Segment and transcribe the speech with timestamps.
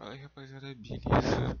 [0.00, 1.60] Fala aí rapaziada, beleza?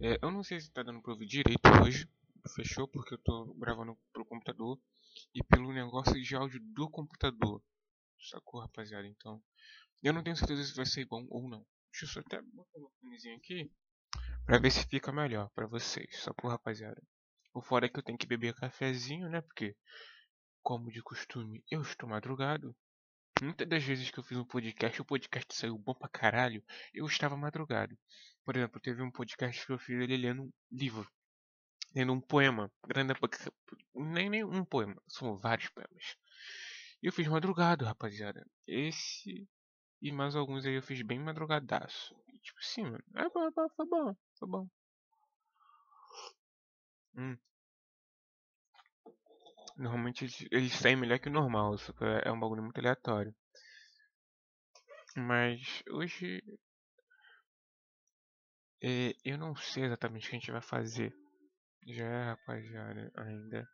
[0.00, 2.10] É, eu não sei se tá dando pra ouvir direito hoje,
[2.56, 2.88] fechou?
[2.88, 4.76] Porque eu tô gravando pelo computador
[5.32, 7.62] e pelo negócio de áudio do computador,
[8.28, 9.06] sacou rapaziada?
[9.06, 9.40] Então,
[10.02, 11.64] eu não tenho certeza se vai ser bom ou não.
[11.92, 13.70] Deixa eu só até botar uma fonezinho aqui
[14.44, 17.00] pra ver se fica melhor pra vocês, sacou rapaziada?
[17.54, 19.42] O fora é que eu tenho que beber cafezinho, né?
[19.42, 19.76] Porque,
[20.60, 22.74] como de costume, eu estou madrugado.
[23.42, 26.64] Muitas das vezes que eu fiz um podcast, o podcast saiu bom pra caralho,
[26.94, 27.96] eu estava madrugado.
[28.44, 31.06] Por exemplo, teve um podcast que eu fiz ele lendo um livro,
[31.94, 33.12] lendo um poema, grande,
[33.94, 36.16] nem, nem um poema, são vários poemas.
[37.02, 38.46] E eu fiz madrugado, rapaziada.
[38.66, 39.46] Esse
[40.00, 42.14] e mais alguns aí eu fiz bem madrugadaço.
[42.28, 44.68] E, tipo assim, mano, é bom, foi bom, foi bom.
[47.16, 47.36] Hum.
[49.76, 51.94] Normalmente eles, saem melhor que o normal, isso
[52.24, 53.34] é um bagulho muito aleatório.
[55.16, 56.42] Mas hoje
[58.82, 61.14] é, eu não sei exatamente o que a gente vai fazer.
[61.86, 63.68] Já é, rapaziada, ainda.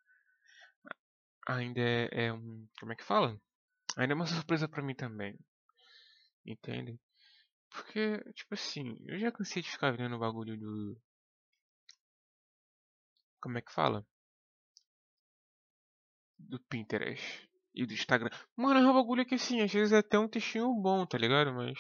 [1.49, 2.67] Ainda é, é um.
[2.79, 3.41] Como é que fala?
[3.97, 5.39] Ainda é uma surpresa pra mim também.
[6.47, 7.01] Entende?
[7.71, 11.01] Porque, tipo assim, eu já cansei de ficar vendo o bagulho do.
[13.41, 14.07] Como é que fala?
[16.49, 18.31] Do Pinterest e do Instagram.
[18.57, 21.53] Mano, é um bagulho que assim, às vezes é até um textinho bom, tá ligado?
[21.53, 21.79] Mas.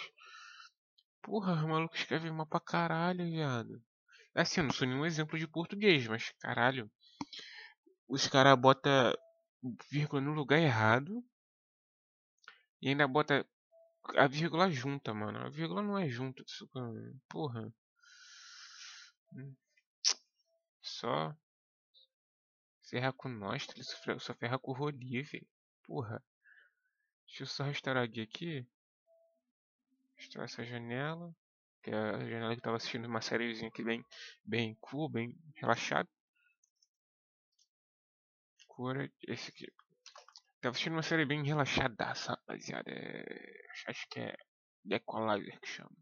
[1.22, 3.82] Porra, o maluco escreve uma pra caralho, viado.
[4.34, 6.90] Assim, eu não sou nenhum exemplo de português, mas caralho.
[8.08, 9.12] Os caras botam
[9.90, 11.22] vírgula no lugar errado.
[12.80, 13.46] E ainda bota
[14.16, 15.38] a vírgula junta, mano.
[15.38, 16.42] A vírgula não é junta.
[17.28, 17.72] Porra.
[19.34, 19.54] Hum.
[22.92, 25.48] Ferra com nós, ele só ferra com o Roli, velho.
[25.82, 26.22] Porra.
[27.26, 28.68] Deixa eu só restaurar aqui.
[30.14, 31.34] Restaurar essa janela.
[31.82, 34.04] Que é a janela que eu tava assistindo uma sériezinha aqui bem,
[34.44, 36.06] bem cool, bem relaxado.
[38.68, 39.72] Cura esse aqui.
[40.60, 42.90] Tava assistindo uma série bem relaxadaça, rapaziada.
[42.90, 43.66] É...
[43.86, 44.36] Acho que é
[44.84, 45.96] Decolizer que chama.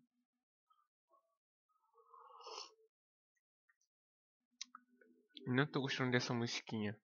[5.52, 6.96] Não tô gostando dessa musiquinha.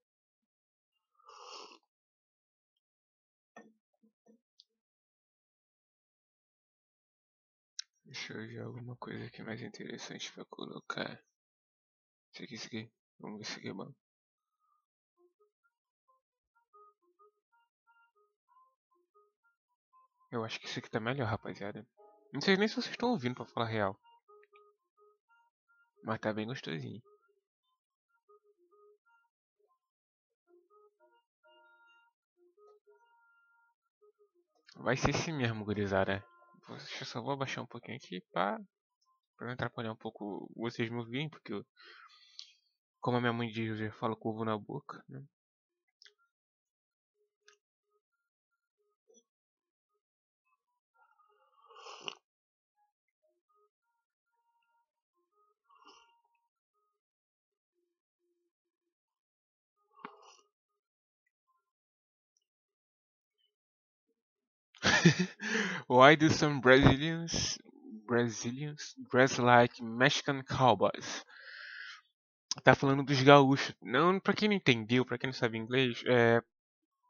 [8.04, 11.20] Deixa eu ver alguma coisa aqui mais interessante pra colocar.
[12.32, 12.92] Isso aqui, isso aqui.
[13.18, 13.92] Vamos ver se aqui é bom.
[20.30, 21.84] Eu acho que isso aqui tá melhor, rapaziada.
[22.32, 24.00] Não sei nem se vocês estão ouvindo pra falar real.
[26.04, 27.02] Mas tá bem gostosinho.
[34.78, 36.24] Vai ser esse mesmo, gurizada.
[36.68, 38.58] Eu só vou abaixar um pouquinho aqui pra
[39.40, 41.64] não atrapalhar um pouco vocês me ouvirem, porque eu,
[43.00, 45.22] como a minha mãe diz, eu falo com ovo na boca, né?
[65.88, 67.58] Why do some Brazilians
[68.06, 71.24] Brazilians dress like Mexican cowboys?
[72.64, 73.74] Tá falando dos gaúchos.
[73.82, 76.40] Não, para quem não entendeu, para quem não sabe inglês, é,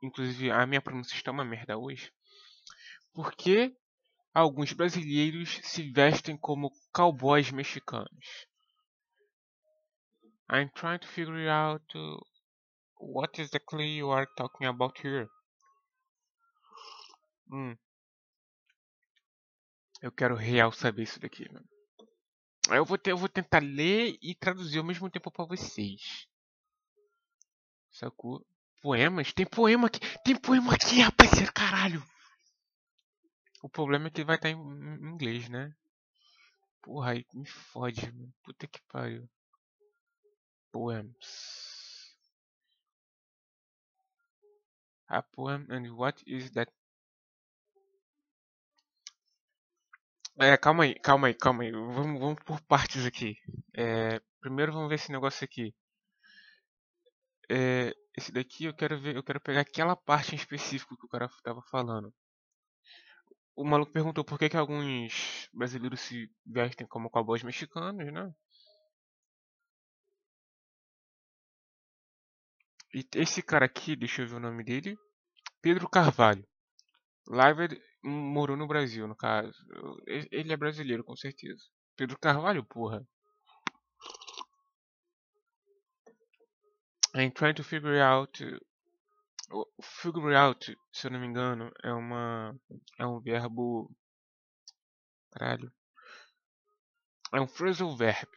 [0.03, 2.13] inclusive a minha pronúncia está uma merda hoje.
[3.15, 3.73] Porque
[4.35, 8.47] alguns brasileiros se vestem como cowboys mexicanos.
[10.51, 11.85] I'm trying to figure out
[13.01, 15.29] what exactly you are talking about here.
[17.51, 17.77] Hum.
[20.07, 21.51] Eu quero real saber isso daqui.
[22.71, 26.29] Eu vou, ter, eu vou tentar ler e traduzir ao mesmo tempo para vocês.
[27.91, 28.47] Sacou?
[28.81, 29.33] Poemas?
[29.33, 29.99] Tem poema aqui.
[30.23, 32.01] Tem poema aqui, rapaziada, caralho.
[33.61, 35.75] O problema é que vai estar em, em inglês, né?
[36.83, 38.33] Porra, aí me fode, mano.
[38.45, 39.29] Puta que pariu.
[40.71, 42.15] Poems.
[45.09, 46.73] A poem and what is that
[50.39, 51.73] É, calma aí, calma aí, calma aí.
[51.73, 53.39] Vamos, vamos por partes aqui.
[53.75, 55.75] É, primeiro vamos ver esse negócio aqui.
[57.51, 61.09] É, esse daqui eu quero ver, eu quero pegar aquela parte em específico que o
[61.09, 62.13] cara estava falando.
[63.55, 68.35] O maluco perguntou por que, que alguns brasileiros se vestem como cowboys mexicanos, né?
[72.95, 74.97] E esse cara aqui, deixa eu ver o nome dele.
[75.63, 76.47] Pedro Carvalho.
[77.29, 79.53] Live morou no Brasil, no caso.
[80.07, 81.63] Ele é brasileiro, com certeza.
[81.97, 83.07] Pedro Carvalho, porra.
[87.15, 88.39] I'm trying to figure out.
[89.81, 92.55] Figure out, se eu não me engano, é uma.
[92.99, 93.91] É um verbo.
[95.33, 95.73] Caralho.
[97.33, 98.29] É um phrasal verb.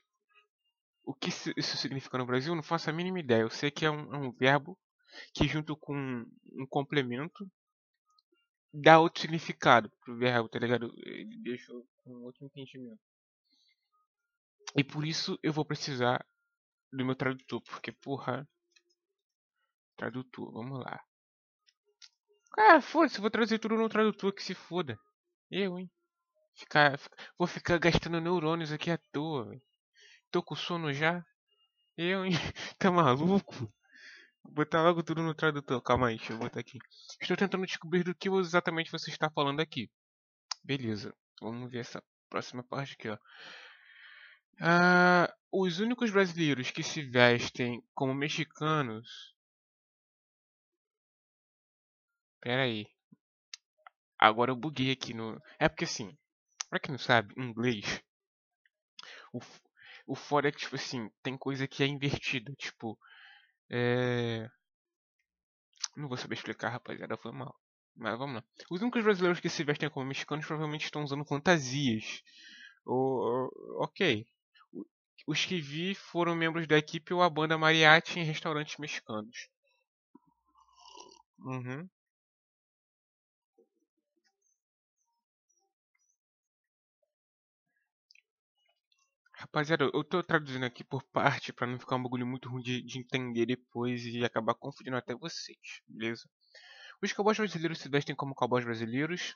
[1.04, 2.56] O que isso significa no Brasil?
[2.56, 3.42] Não faço a mínima ideia.
[3.42, 4.77] Eu sei que é um, é um verbo
[5.33, 7.50] que, junto com um complemento,
[8.74, 10.94] dá outro significado pro verbo, tá ligado?
[10.98, 13.01] Ele deixa com outro entendimento.
[14.75, 16.25] E por isso eu vou precisar
[16.92, 18.48] do meu tradutor, porque porra.
[19.98, 21.04] Tradutor, vamos lá.
[22.54, 24.98] Cara, foda-se, vou traduzir tudo no tradutor, que se foda.
[25.51, 25.89] Eu, hein?
[26.56, 27.00] Ficar,
[27.38, 29.60] vou ficar gastando neurônios aqui à toa.
[30.31, 31.24] Tô com sono já.
[31.98, 32.31] Eu, hein?
[32.80, 33.72] Tá maluco?
[34.51, 35.81] Botar logo tudo no tradutor.
[35.81, 36.80] Calma aí, deixa eu botar aqui.
[37.22, 39.90] Estou tentando descobrir do que exatamente você está falando aqui.
[40.63, 41.13] Beleza.
[41.42, 43.18] Vamos ver essa próxima parte aqui, ó.
[44.62, 49.34] Ah, os únicos brasileiros que se vestem como mexicanos.
[52.42, 52.86] Pera aí.
[54.18, 55.42] Agora eu buguei aqui no.
[55.57, 56.18] É porque assim,
[56.69, 58.04] pra quem não sabe, em inglês,
[59.34, 59.40] o,
[60.07, 62.54] o fora é que, tipo assim, tem coisa que é invertida.
[62.56, 63.00] Tipo,
[63.69, 64.50] é.
[65.95, 67.56] Não vou saber explicar, rapaziada, foi mal.
[67.95, 68.44] Mas vamos lá.
[68.69, 72.21] Os únicos brasileiros que se vestem como mexicanos provavelmente estão usando fantasias.
[72.86, 73.50] Ou,
[73.83, 74.25] ok.
[75.27, 79.50] Os que vi foram membros da equipe ou a banda mariachi em restaurantes mexicanos.
[81.39, 81.89] Uhum.
[89.51, 92.84] Rapaziada, eu tô traduzindo aqui por parte para não ficar um bagulho muito ruim de,
[92.84, 96.30] de, entender depois e acabar confundindo até vocês, beleza?
[97.01, 99.34] Os cowboys brasileiros se vestem como cowboys brasileiros,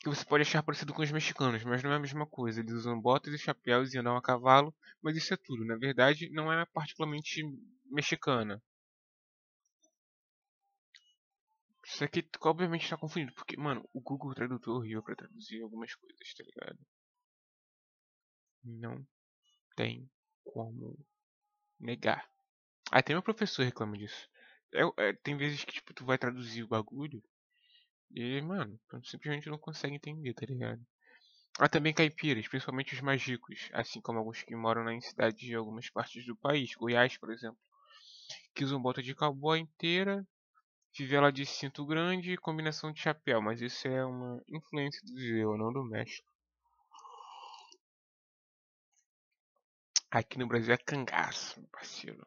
[0.00, 2.60] que você pode achar parecido com os mexicanos, mas não é a mesma coisa.
[2.60, 5.64] Eles usam botas e chapéus e andam a cavalo, mas isso é tudo.
[5.64, 7.42] Na verdade, não é particularmente
[7.86, 8.62] mexicana.
[11.86, 16.34] Isso aqui obviamente está confundido, porque, mano, o Google Tradutor riu para traduzir algumas coisas,
[16.34, 16.78] tá ligado?
[18.64, 19.06] Não
[19.76, 20.10] tem
[20.44, 20.98] como
[21.78, 22.28] negar.
[22.90, 24.28] Até meu professor reclama disso.
[24.72, 27.22] É, é, tem vezes que, tipo, tu vai traduzir o bagulho
[28.10, 30.84] e, mano, tu simplesmente não consegue entender, tá ligado?
[31.58, 35.54] Há também caipiras, principalmente os mais ricos, assim como alguns que moram em cidades de
[35.54, 37.58] algumas partes do país, Goiás, por exemplo,
[38.54, 40.26] que usam bota de cowboy inteira,
[40.92, 45.56] fivela de cinto grande e combinação de chapéu, mas isso é uma influência do Zeu,
[45.56, 46.33] não do México.
[50.14, 52.24] Aqui no Brasil é cangaço, parceiro.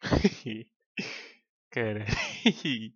[1.70, 2.04] Cara.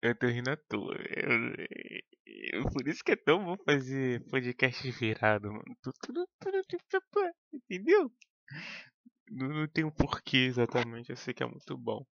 [0.00, 0.96] Eu tô rindo à toa.
[2.54, 5.76] Eu, por isso que é tão bom fazer podcast virado, mano.
[7.52, 8.10] Entendeu?
[9.30, 11.10] Não, não tem um porquê exatamente.
[11.10, 12.06] Eu sei que é muito bom.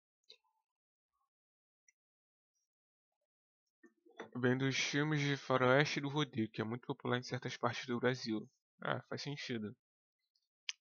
[4.40, 7.98] Vem dos filmes de faroeste do rodeio, que é muito popular em certas partes do
[7.98, 8.48] Brasil.
[8.80, 9.74] Ah, faz sentido.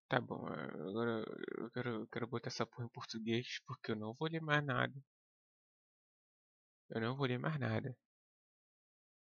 [0.07, 1.24] Tá bom, agora
[1.60, 4.63] eu quero, eu quero botar essa porra em português porque eu não vou ler mais
[4.66, 4.94] nada.
[6.90, 7.96] Eu não vou ler mais nada.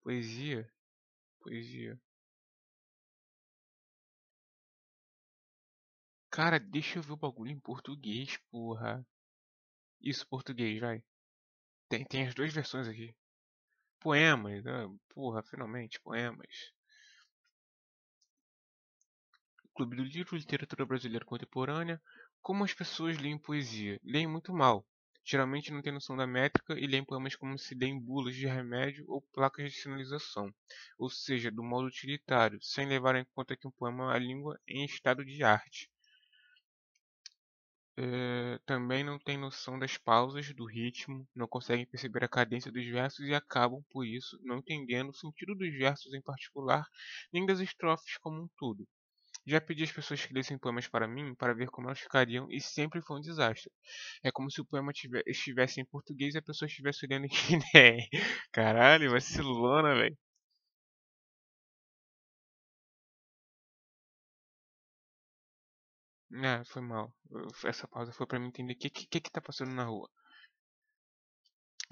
[0.04, 0.70] Poesia.
[1.40, 1.98] Poesia.
[6.30, 9.06] Cara, deixa eu ver o bagulho em português, porra.
[10.02, 11.02] Isso, português, vai.
[11.88, 13.14] Tem, tem as duas versões aqui.
[14.02, 14.88] Poemas, né?
[15.14, 16.72] porra, finalmente, poemas.
[19.72, 22.02] Clube do Livro, Literatura Brasileira Contemporânea.
[22.40, 24.00] Como as pessoas leem poesia?
[24.02, 24.84] Leem muito mal.
[25.24, 29.04] Geralmente não têm noção da métrica e leem poemas como se leem bulas de remédio
[29.06, 30.52] ou placas de sinalização,
[30.98, 34.60] ou seja, do modo utilitário, sem levar em conta que um poema é uma língua
[34.66, 35.91] em estado de arte.
[37.96, 42.84] É, também não têm noção das pausas, do ritmo, não conseguem perceber a cadência dos
[42.86, 46.86] versos e acabam, por isso, não entendendo o sentido dos versos em particular,
[47.32, 48.86] nem das estrofes como um todo.
[49.46, 52.60] Já pedi às pessoas que lessem poemas para mim para ver como elas ficariam e
[52.60, 53.70] sempre foi um desastre.
[54.24, 57.30] É como se o poema tivesse, estivesse em português e a pessoa estivesse lendo em
[57.30, 58.08] guiné.
[58.52, 60.16] Caralho, vacilona, velho.
[66.34, 67.14] Ah, foi mal.
[67.64, 70.10] Essa pausa foi para mim entender o que, que, que tá passando na rua.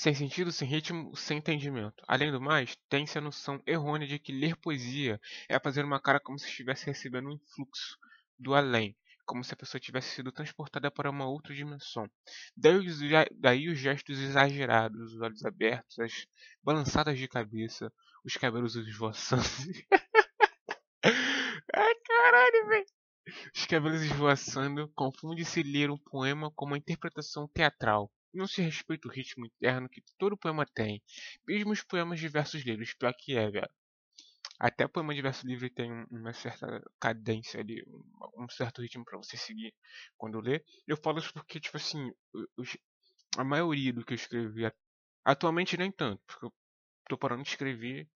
[0.00, 2.02] Sem sentido, sem ritmo, sem entendimento.
[2.08, 6.18] Além do mais, tem-se a noção errônea de que ler poesia é fazer uma cara
[6.18, 7.98] como se estivesse recebendo um influxo
[8.38, 12.10] do além, como se a pessoa tivesse sido transportada para uma outra dimensão.
[12.56, 12.98] Daí os,
[13.38, 16.26] daí os gestos exagerados, os olhos abertos, as
[16.62, 17.92] balançadas de cabeça,
[18.24, 19.44] os cabelos esvoaçando.
[21.74, 22.86] Ai, caralho, velho.
[23.54, 28.10] Os cabelos esvoaçando confunde-se ler um poema com uma interpretação teatral.
[28.32, 31.02] Não se respeita o ritmo interno que todo poema tem,
[31.46, 33.70] mesmo os poemas de versos livres, pior que é, velho.
[34.58, 37.82] Até poema de verso livre tem uma certa cadência ali,
[38.36, 39.74] um, certo ritmo para você seguir
[40.16, 40.62] quando lê.
[40.86, 42.12] Eu falo isso porque, tipo assim,
[43.38, 44.70] a maioria do que eu escrevi,
[45.24, 46.52] atualmente nem tanto, porque eu
[47.08, 48.08] tô parando de escrever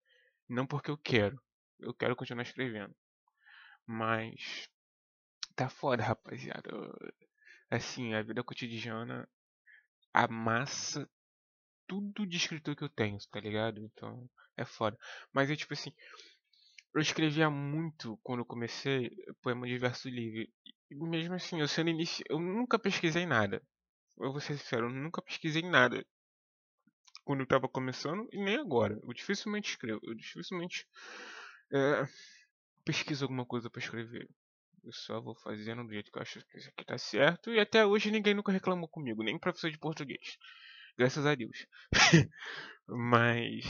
[0.49, 1.41] não porque eu quero,
[1.81, 2.95] eu quero continuar escrevendo.
[3.87, 4.69] Mas
[5.55, 6.71] tá foda, rapaziada.
[7.71, 9.29] Assim, a vida cotidiana
[10.13, 11.09] amassa
[11.87, 13.81] tudo de escritor que eu tenho, tá ligado?
[13.81, 14.97] Então, é foda.
[15.33, 15.93] Mas é tipo assim,
[16.95, 19.11] eu escrevia muito quando eu comecei
[19.43, 20.53] poema de verso livre.
[20.91, 22.23] E mesmo assim, eu sendo inici...
[22.29, 23.63] eu nunca pesquisei nada.
[24.19, 26.07] Eu vou ser sincero, eu nunca pesquisei nada
[27.25, 28.99] quando eu tava começando e nem agora.
[29.03, 30.87] Eu dificilmente escrevo, eu dificilmente
[31.73, 32.07] é,
[32.85, 34.29] pesquiso alguma coisa para escrever.
[34.85, 37.51] Eu só vou fazendo do jeito que eu acho que isso aqui tá certo.
[37.51, 40.39] E até hoje ninguém nunca reclamou comigo, nem professor de português.
[40.97, 41.67] Graças a Deus.
[42.87, 43.65] Mas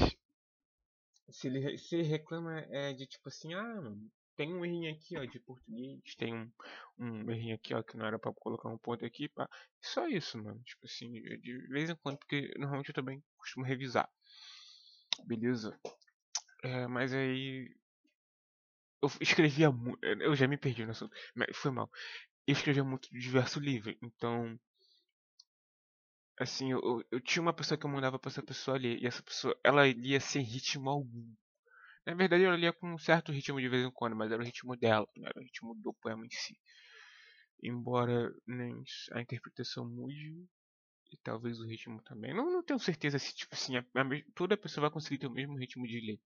[1.30, 5.16] se ele, se ele reclama é de tipo assim, ah, mano, tem um errinho aqui,
[5.16, 6.50] ó, de português, tem um,
[6.98, 9.48] um errinho aqui, ó, que não era pra colocar um ponto aqui, pá.
[9.80, 10.60] Só isso, mano.
[10.64, 14.08] Tipo assim, de vez em quando, porque normalmente eu também costumo revisar.
[15.24, 15.78] Beleza?
[16.62, 17.74] É, mas aí.
[19.04, 20.02] Eu escrevia muito.
[20.04, 21.14] Eu já me perdi no assunto.
[21.34, 21.90] Mas foi mal.
[22.46, 24.58] Eu escrevia muito diverso livro, então
[26.38, 29.22] assim, eu, eu tinha uma pessoa que eu mandava pra essa pessoa ler, e essa
[29.22, 31.24] pessoa, ela lia sem ritmo algum.
[32.06, 34.44] Na verdade, ela lia com um certo ritmo de vez em quando, mas era o
[34.44, 36.58] ritmo dela, não era o ritmo do poema em si.
[37.62, 38.82] Embora nem
[39.12, 40.46] a interpretação mude,
[41.10, 42.34] e talvez o ritmo também.
[42.34, 45.30] Não, não tenho certeza se, tipo assim, a, a, toda pessoa vai conseguir ter o
[45.30, 46.20] mesmo ritmo de ler.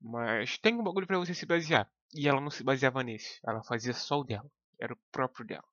[0.00, 1.90] Mas tem um bagulho para você se basear.
[2.14, 3.38] E ela não se baseava nesse.
[3.46, 4.50] Ela fazia só o dela.
[4.80, 5.64] Era o próprio dela.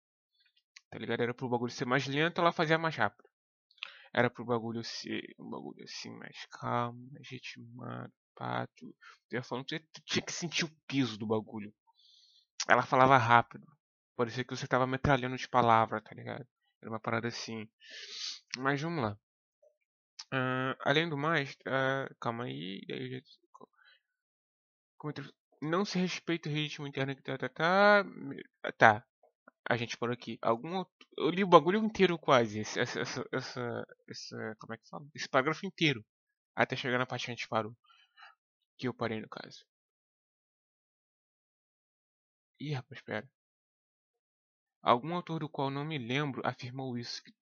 [0.90, 1.22] Tá ligado?
[1.22, 3.28] Era pro bagulho ser mais lento, ela fazia mais rápido.
[4.14, 8.68] Era pro bagulho ser um bagulho assim mais calmo, mais ritmado, pá.
[8.76, 8.96] Tu,
[9.32, 11.74] ia falando, tu tinha que sentir o peso do bagulho.
[12.70, 13.66] Ela falava rápido.
[14.16, 16.48] Parecia que você tava metralhando de palavra, tá ligado?
[16.82, 17.70] Era uma parada assim.
[18.58, 19.18] Mas vamos lá.
[20.34, 22.82] Uh, além do mais, uh, calma aí.
[25.62, 28.04] Não se respeita o ritmo interno que tá, tá, tá.
[28.78, 29.08] Tá
[29.70, 30.38] a gente por aqui.
[30.42, 30.84] Algum
[31.18, 35.06] eu li o bagulho inteiro quase, essa, essa, essa, essa, como é que fala?
[35.14, 36.06] Esse parágrafo inteiro,
[36.56, 37.76] até chegar na parte que a gente parou,
[38.78, 39.66] que eu parei no caso.
[42.60, 43.30] Ih, rapaz, espera.
[44.82, 47.34] Algum autor do qual não me lembro afirmou isso, que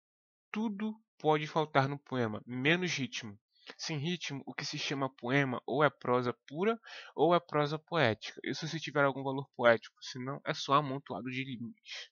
[0.51, 3.39] tudo pode faltar no poema, menos ritmo.
[3.77, 6.79] Sem ritmo, o que se chama poema ou é prosa pura
[7.15, 8.39] ou é prosa poética.
[8.43, 12.09] Isso se tiver algum valor poético, senão é só amontoado de limites.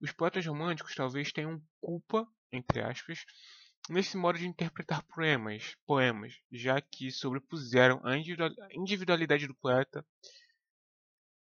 [0.00, 3.24] Os poetas românticos talvez tenham culpa, entre aspas,
[3.88, 8.16] nesse modo de interpretar poemas, poemas já que sobrepuseram a
[8.74, 10.04] individualidade do poeta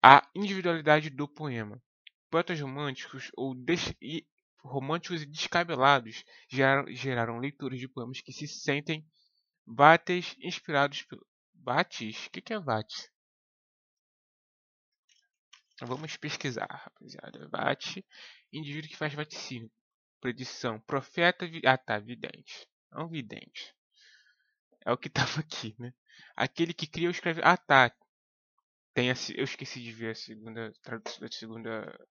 [0.02, 1.82] à individualidade do poema.
[2.30, 3.54] Poetas românticos ou
[4.64, 9.06] românticos e descabelados geraram, geraram leitores de poemas que se sentem
[9.66, 11.26] Vates inspirados pelo.
[11.54, 12.26] Vates?
[12.26, 13.12] O que, que é Vates?
[15.84, 17.48] Vamos pesquisar, rapaziada.
[17.48, 18.06] Vate,
[18.52, 19.70] indivíduo que faz vaticínio.
[20.20, 20.80] Predição.
[20.80, 21.46] Profeta.
[21.46, 21.60] Vi...
[21.66, 21.98] Ah, tá.
[21.98, 22.68] Vidente.
[22.90, 23.74] Não vidente.
[24.84, 25.92] É o que tava aqui, né?
[26.36, 27.40] Aquele que cria ou escreve.
[27.42, 27.92] Ah, tá.
[28.94, 29.14] Tem a...
[29.34, 32.08] Eu esqueci de ver a segunda a segunda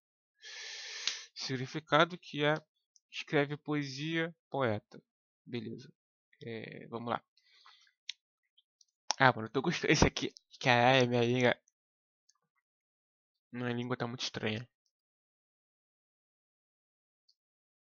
[1.33, 2.55] significado que é
[3.09, 5.01] escreve poesia, poeta.
[5.45, 5.91] Beleza.
[6.43, 7.23] É, vamos lá.
[9.23, 9.93] Ah, mano, eu tô gostando.
[9.93, 10.33] Esse aqui.
[10.59, 11.55] Caralho, minha língua.
[13.51, 14.67] Minha língua tá muito estranha.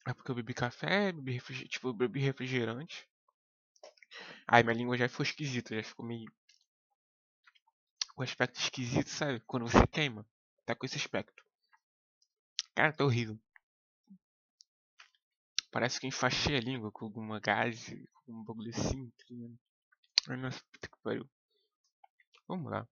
[0.07, 1.69] É porque eu bebi café, bebi refrigerante.
[1.69, 3.05] Tipo, eu bebi refrigerante.
[4.47, 6.31] Aí minha língua já ficou esquisita, já ficou meio.
[8.15, 9.41] Com aspecto esquisito, sabe?
[9.41, 10.25] Quando você queima.
[10.65, 11.43] Tá com esse aspecto.
[12.73, 13.37] Cara, tá horrível.
[15.71, 19.66] Parece que enfaixei a língua com alguma gás, com um bagulho assim, tá?
[20.27, 21.29] Puta que pariu.
[22.47, 22.87] Vamos lá.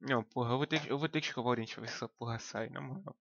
[0.00, 1.88] Não, porra, eu vou ter que, eu vou ter que escovar o dente pra ver
[1.88, 3.16] se essa porra sai, na moral.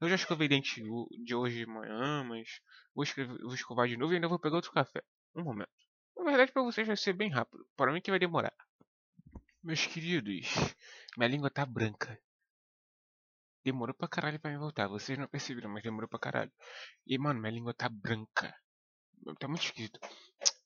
[0.00, 0.82] Eu já escovei dente
[1.24, 2.60] de hoje de manhã, mas
[2.94, 5.02] vou, escrever, vou escovar de novo e ainda vou pegar outro café.
[5.34, 5.70] Um momento.
[6.16, 7.66] Na verdade, pra vocês vai ser bem rápido.
[7.76, 8.54] Para mim que vai demorar.
[9.62, 10.46] Meus queridos,
[11.16, 12.18] minha língua tá branca.
[13.64, 14.88] demorou pra caralho pra me voltar.
[14.88, 16.52] Vocês não perceberam, mas demorou pra caralho.
[17.06, 18.54] E, mano, minha língua tá branca.
[19.38, 20.00] Tá muito esquisito.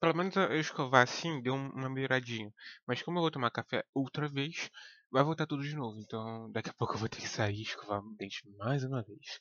[0.00, 2.52] Pelo menos eu escovar assim deu uma melhoradinha.
[2.86, 4.70] Mas como eu vou tomar café outra vez,
[5.10, 5.98] vai voltar tudo de novo.
[6.00, 9.02] Então daqui a pouco eu vou ter que sair e escovar o dente mais uma
[9.02, 9.40] vez.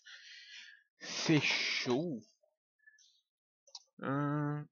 [1.00, 2.22] Fechou?
[4.02, 4.66] Hum,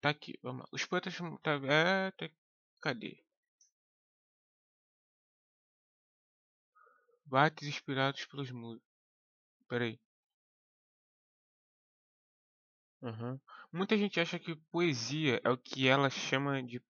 [0.00, 0.68] tá aqui, vamos lá.
[0.72, 1.16] Os poetas.
[1.42, 2.30] Tá, é, tá,
[2.80, 3.22] cadê?
[7.24, 8.82] Bates inspirados pelos muros.
[9.68, 9.84] Pera
[13.72, 16.82] Muita gente acha que poesia é o que ela chama de.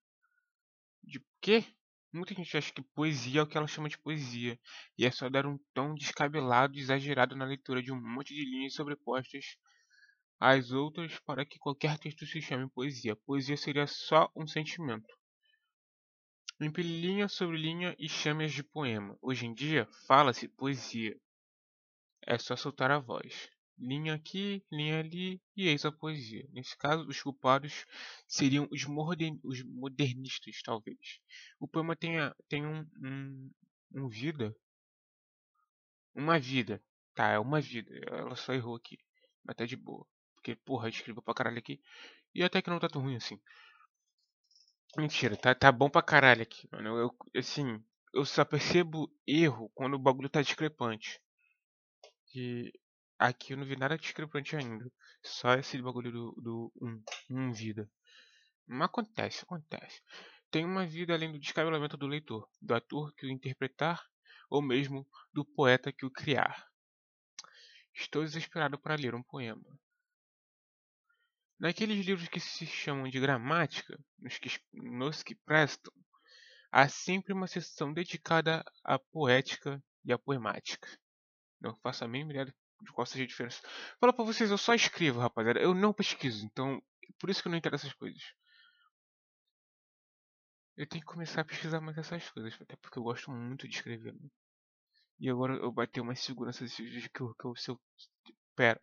[1.02, 1.64] De quê?
[2.12, 4.58] Muita gente acha que poesia é o que ela chama de poesia.
[4.98, 8.44] E é só dar um tom descabelado e exagerado na leitura de um monte de
[8.44, 9.56] linhas sobrepostas
[10.40, 13.14] às outras para que qualquer texto se chame poesia.
[13.14, 15.14] Poesia seria só um sentimento.
[16.60, 19.16] Empilhe linha sobre linha e chame-as de poema.
[19.22, 21.16] Hoje em dia, fala-se poesia.
[22.26, 23.48] É só soltar a voz
[23.80, 26.46] linha aqui, linha ali, e eis a poesia.
[26.52, 27.86] Nesse caso, os culpados
[28.28, 28.84] seriam os,
[29.42, 31.20] os modernistas, talvez.
[31.58, 33.50] O poema tem, a, tem um, um,
[33.94, 34.54] um vida.
[36.14, 36.82] Uma vida.
[37.14, 37.90] Tá, é uma vida.
[38.06, 38.98] Ela só errou aqui.
[39.44, 40.06] Mas tá de boa.
[40.34, 41.80] Porque, porra, escreveu pra caralho aqui.
[42.34, 43.40] E até que não tá tão ruim assim.
[44.96, 46.96] Mentira, tá, tá bom pra caralho aqui, mano.
[46.98, 47.82] Eu, assim,
[48.12, 51.20] eu só percebo erro quando o bagulho tá discrepante.
[52.26, 52.72] Que
[53.20, 54.90] Aqui eu não vi nada discrepante ainda.
[55.22, 57.86] Só esse bagulho do, do um, um vida.
[58.66, 60.02] Mas acontece, acontece.
[60.50, 64.02] Tem uma vida além do descabelamento do leitor, do ator que o interpretar,
[64.48, 66.66] ou mesmo do poeta que o criar.
[67.92, 69.78] Estou desesperado para ler um poema.
[71.58, 75.92] Naqueles livros que se chamam de gramática, nos que, nos que prestam,
[76.72, 80.88] há sempre uma seção dedicada à poética e à poemática.
[81.60, 83.60] Não faço a mínima ideia de qual seja a diferença.
[83.98, 85.60] Fala pra vocês, eu só escrevo, rapaziada.
[85.60, 86.82] Eu não pesquiso, então
[87.18, 88.22] por isso que eu não entendo essas coisas.
[90.76, 93.76] Eu tenho que começar a pesquisar mais essas coisas, até porque eu gosto muito de
[93.76, 94.14] escrever.
[94.14, 94.30] Né?
[95.18, 97.80] E agora eu bater uma segurança de que, eu, que eu,
[98.56, 98.80] pera,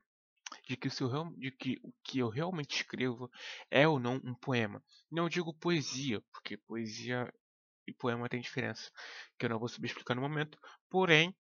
[0.68, 3.32] de que, se eu, de que o que eu realmente escrevo
[3.72, 4.84] é ou não um poema.
[5.10, 7.34] Não digo poesia, porque poesia
[7.88, 8.92] e poema tem diferença,
[9.40, 10.60] que eu não vou saber explicar no momento.
[10.90, 11.36] Porém,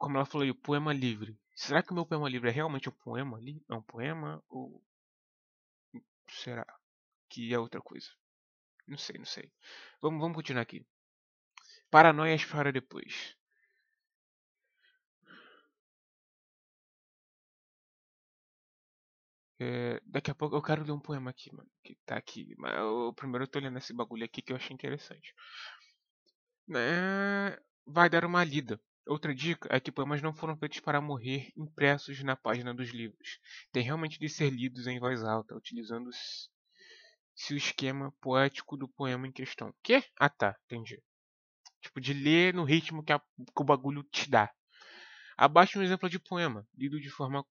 [0.00, 1.38] como ela falou aí, o poema livre.
[1.54, 3.62] Será que o meu poema livre é realmente um poema ali?
[3.68, 4.82] É um poema ou
[6.28, 6.66] será
[7.28, 8.08] que é outra coisa?
[8.88, 9.52] Não sei, não sei.
[10.02, 10.84] Vamos, vamos continuar aqui.
[11.90, 13.36] Paranoias para depois.
[19.58, 21.70] É, daqui a pouco eu quero ler um poema aqui, mano.
[21.84, 22.54] Que tá aqui.
[22.56, 25.34] Mas eu, primeiro eu tô lendo esse bagulho aqui que eu achei interessante.
[26.74, 28.80] É, vai dar uma lida.
[29.10, 33.40] Outra dica é que poemas não foram feitos para morrer impressos na página dos livros.
[33.72, 36.48] Tem realmente de ser lidos em voz alta, utilizando-se
[37.52, 39.74] o esquema poético do poema em questão.
[39.82, 40.00] Que?
[40.16, 41.02] Ah tá, entendi.
[41.80, 44.48] Tipo, de ler no ritmo que, a, que o bagulho te dá.
[45.36, 47.44] Abaixo um exemplo de poema, lido de forma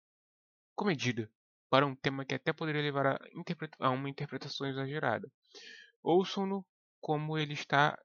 [0.73, 1.29] comedida,
[1.69, 3.19] para um tema que até poderia levar a,
[3.79, 5.29] a uma interpretação exagerada.
[6.01, 6.65] Ouçam-no
[7.01, 8.01] como ele está.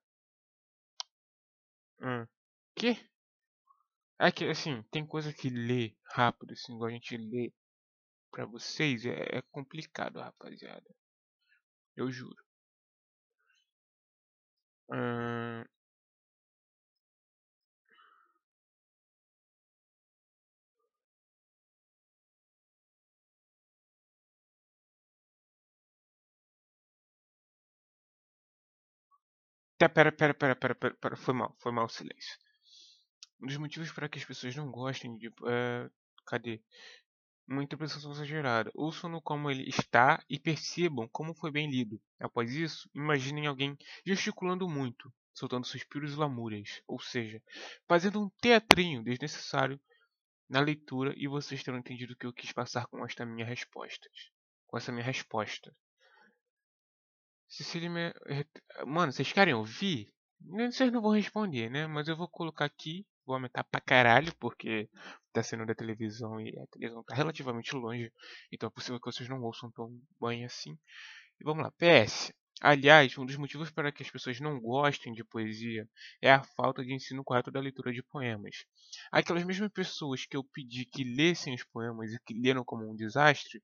[2.00, 2.26] Hum.
[2.74, 3.13] Que?
[4.18, 7.52] É que, assim, tem coisa que lê rápido, assim, igual a gente lê
[8.30, 10.90] pra vocês, é, é complicado, rapaziada.
[11.96, 12.36] Eu juro.
[14.90, 15.64] Hum...
[29.80, 32.36] Tá, pera, pera, pera, pera, pera, pera, foi mal, foi mal o silêncio.
[33.44, 35.26] Um dos motivos para que as pessoas não gostem de.
[35.46, 35.90] É,
[36.24, 36.62] cadê?
[37.46, 38.70] Uma interpretação exagerada.
[38.74, 42.00] Ouçam-no como ele está e percebam como foi bem lido.
[42.18, 47.42] Após isso, imaginem alguém gesticulando muito, soltando suspiros e lamúrias, ou seja,
[47.86, 49.78] fazendo um teatrinho desnecessário
[50.48, 54.08] na leitura e vocês terão entendido o que eu quis passar com esta minha resposta.
[54.66, 55.76] Com essa minha resposta.
[57.46, 58.14] Se me...
[58.86, 60.10] Mano, vocês querem ouvir?
[60.40, 61.86] Vocês não vão responder, né?
[61.86, 64.88] Mas eu vou colocar aqui vou aumentar pra caralho, porque
[65.32, 68.12] tá sendo da televisão e a televisão tá relativamente longe,
[68.52, 70.78] então é possível que vocês não ouçam tão bem assim.
[71.40, 72.32] E vamos lá, PS.
[72.60, 75.88] Aliás, um dos motivos para que as pessoas não gostem de poesia
[76.22, 78.64] é a falta de ensino correto da leitura de poemas.
[79.10, 82.94] Aquelas mesmas pessoas que eu pedi que lessem os poemas e que leram como um
[82.94, 83.60] desastre,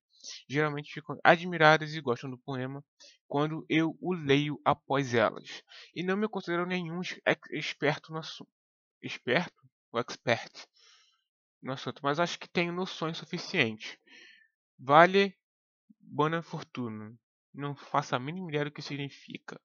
[0.48, 2.84] geralmente ficam admiradas e gostam do poema
[3.28, 5.62] quando eu o leio após elas,
[5.94, 7.00] e não me considero nenhum
[7.52, 8.59] experto no assunto
[9.02, 10.66] esperto, o expert.
[11.62, 13.98] no assunto, mas acho que tenho noções suficientes.
[14.78, 15.36] Vale
[16.00, 17.18] Bona Fortuna.
[17.52, 19.60] Não faço a mínima ideia do que significa.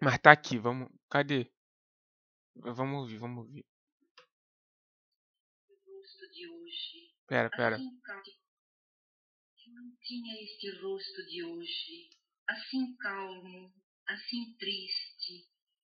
[0.00, 0.88] Mas tá aqui, vamos.
[1.10, 1.52] Cadê?
[2.56, 3.64] Vamos ouvir, vamos ouvir.
[5.66, 7.14] rosto de hoje.
[7.26, 7.76] Pera, pera.
[7.76, 8.00] Assim.
[9.66, 12.10] Eu não tinha este rosto de hoje.
[12.48, 13.72] Assim calmo,
[14.08, 15.09] assim triste,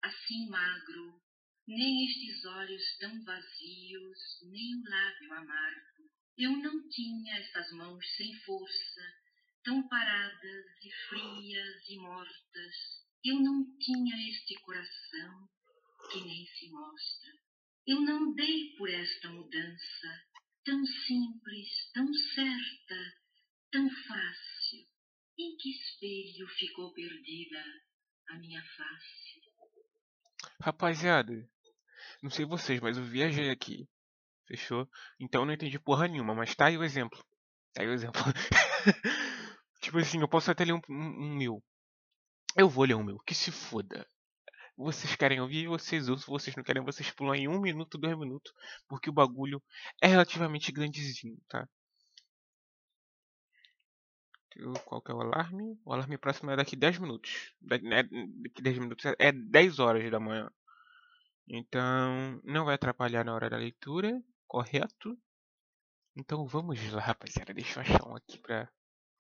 [0.07, 1.21] assim magro.
[1.67, 6.11] Nem estes olhos tão vazios, nem um lábio amargo.
[6.39, 9.03] Eu não tinha essas mãos sem força,
[9.65, 12.75] tão paradas e frias e mortas.
[13.25, 15.49] Eu não tinha este coração
[16.13, 17.33] que nem se mostra.
[17.87, 20.25] Eu não dei por esta mudança,
[20.65, 23.15] tão simples, tão certa,
[23.73, 24.87] tão fácil.
[25.39, 27.65] Em que espelho ficou perdida
[28.29, 29.46] a minha face?
[30.61, 31.33] Rapaziada,
[32.23, 33.89] não sei vocês, mas eu viajei aqui.
[34.47, 34.89] Fechou?
[35.19, 37.19] Então eu não entendi porra nenhuma, mas tá aí o exemplo.
[37.73, 38.23] Tá aí o exemplo.
[39.81, 41.63] tipo assim, eu posso até ler um, um, um mil.
[42.57, 44.07] Eu vou ler um mil, que se foda.
[44.77, 46.05] Vocês querem ouvir, vocês.
[46.05, 48.53] Se vocês não querem, vocês pulam em um minuto, dois minutos.
[48.89, 49.63] Porque o bagulho
[50.03, 51.69] é relativamente grandezinho, tá?
[54.85, 55.79] Qual que é o alarme?
[55.85, 57.53] O alarme próximo é daqui 10 minutos.
[57.61, 58.03] Né,
[58.43, 60.51] Daqui 10 minutos é 10 horas da manhã.
[61.49, 65.17] Então, não vai atrapalhar na hora da leitura, correto?
[66.17, 67.53] Então vamos lá, rapaziada.
[67.53, 68.69] Deixa eu achar um aqui pra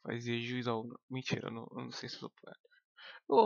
[0.02, 0.88] fazer juiz ao.
[1.10, 2.60] Mentira, eu não, eu não sei se eu sou poeta.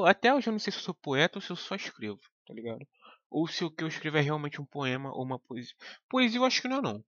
[0.08, 2.54] Até hoje eu não sei se eu sou poeta ou se eu só escrevo, tá
[2.54, 2.86] ligado?
[3.28, 5.74] Ou se o que eu escrevo é realmente um poema ou uma poesia.
[6.08, 7.04] Poesia eu acho que não é não.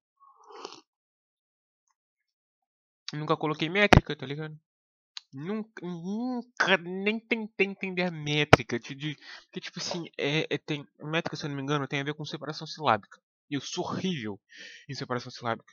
[3.12, 4.58] Nunca coloquei métrica, tá ligado?
[5.32, 8.78] Nunca, nunca nem tentei entender a métrica.
[8.78, 12.04] De, porque, tipo assim, é, é, tem, métrica, se eu não me engano, tem a
[12.04, 13.20] ver com separação silábica.
[13.50, 14.40] E eu sou horrível
[14.88, 15.72] em separação silábica,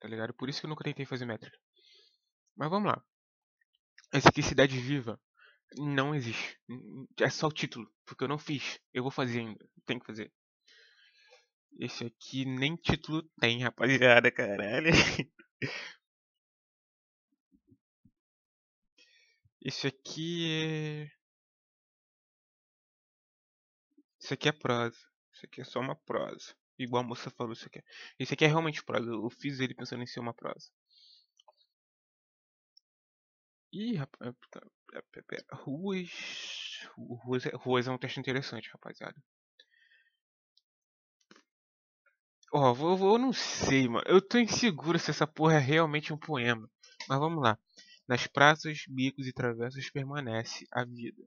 [0.00, 0.34] tá ligado?
[0.34, 1.56] Por isso que eu nunca tentei fazer métrica.
[2.56, 3.02] Mas vamos lá.
[4.12, 5.20] Esse aqui, Cidade Viva,
[5.76, 6.58] não existe.
[7.20, 8.80] É só o título, porque eu não fiz.
[8.92, 9.68] Eu vou fazer ainda.
[9.86, 10.32] Tem que fazer.
[11.78, 14.90] Esse aqui nem título tem, rapaziada, caralho.
[19.62, 21.10] Esse aqui é.
[24.20, 24.96] Isso aqui é prosa.
[25.32, 26.54] Isso aqui é só uma prosa.
[26.78, 27.78] Igual a moça falou, isso aqui.
[27.80, 27.84] é-
[28.18, 29.10] Esse aqui é realmente prosa.
[29.10, 30.68] Eu fiz ele pensando em ser uma prosa.
[33.72, 34.34] Ih, rapaz.
[35.52, 36.10] Ruas.
[36.96, 39.16] Ruas é, ruas é um texto interessante, rapaziada.
[42.52, 44.04] Ó, vou, vou, eu não sei, mano.
[44.06, 46.68] Eu tô inseguro se essa porra é realmente um poema.
[47.08, 47.58] Mas vamos lá.
[48.08, 51.22] Nas praças, bicos e travessas permanece a vida.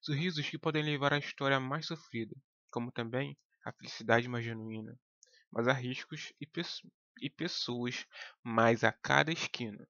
[0.00, 2.34] Sorrisos que podem levar à história mais sofrida,
[2.70, 4.98] como também a felicidade mais genuína.
[5.52, 6.88] Mas há riscos e, pesso-
[7.20, 8.06] e pessoas
[8.44, 9.88] mais a cada esquina.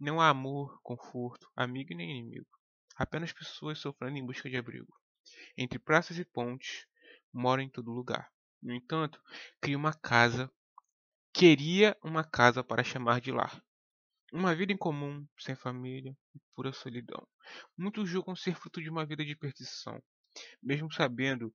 [0.00, 2.48] Não há amor, conforto, amigo nem inimigo.
[2.96, 4.94] Apenas pessoas sofrendo em busca de abrigo.
[5.56, 6.86] Entre praças e pontes,
[7.32, 8.30] mora em todo lugar.
[8.62, 9.20] No entanto,
[9.76, 10.50] uma casa,
[11.34, 13.62] queria uma casa para chamar de lar.
[14.32, 17.26] Uma vida em comum, sem família e pura solidão.
[17.76, 20.02] Muitos julgam ser fruto de uma vida de perdição,
[20.62, 21.54] mesmo sabendo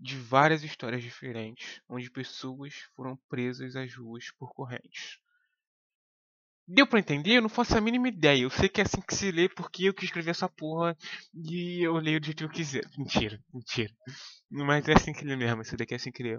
[0.00, 5.18] de várias histórias diferentes, onde pessoas foram presas às ruas por correntes.
[6.70, 7.36] Deu pra entender?
[7.36, 8.42] Eu não faço a mínima ideia.
[8.42, 10.94] Eu sei que é assim que se lê porque eu que escrevi essa porra
[11.34, 12.84] e eu leio do jeito que eu quiser.
[12.96, 13.90] Mentira, mentira.
[14.50, 16.38] Mas é assim que lê mesmo, esse daqui é assim que lê.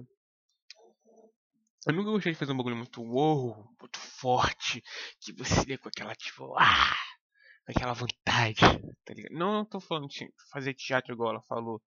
[1.87, 4.83] Eu nunca gostei de fazer um bagulho muito wow, muito forte,
[5.21, 6.95] que você lê com aquela tipo, ah,
[7.65, 8.59] aquela vontade,
[9.05, 9.33] tá ligado?
[9.33, 11.81] Não, não tô falando de fazer teatro igual ela falou,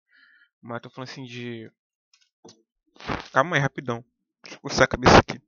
[0.61, 1.69] mas tô falando assim de.
[3.33, 4.03] Calma aí, rapidão.
[4.43, 5.39] Deixa eu coçar a cabeça aqui.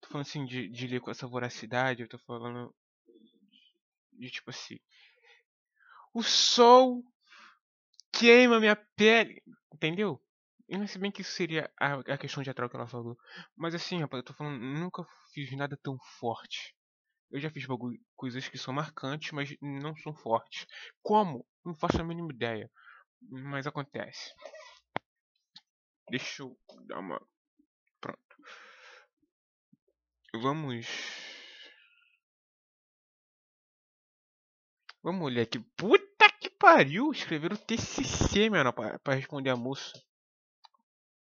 [0.00, 2.74] Tô falando assim de, de ler com essa voracidade, eu tô falando
[4.12, 4.78] de tipo assim.
[6.12, 7.02] O sol
[8.12, 9.42] queima minha pele,
[9.72, 10.20] entendeu?
[10.68, 13.16] E sei bem que isso seria a, a questão teatral que ela falou.
[13.56, 15.02] Mas assim, rapaz, eu tô falando, nunca
[15.32, 16.74] fiz nada tão forte.
[17.30, 20.66] Eu já fiz bagulho, coisas que são marcantes, mas não são fortes.
[21.02, 21.46] Como?
[21.64, 22.70] Não faço a mínima ideia.
[23.20, 24.32] Mas acontece.
[26.10, 27.20] Deixa eu dar uma.
[28.00, 28.36] Pronto.
[30.34, 30.86] Vamos.
[35.02, 35.60] Vamos olhar aqui.
[35.76, 37.10] Puta que pariu!
[37.10, 39.92] Escreveram TCC, mano, pra, pra responder a moça.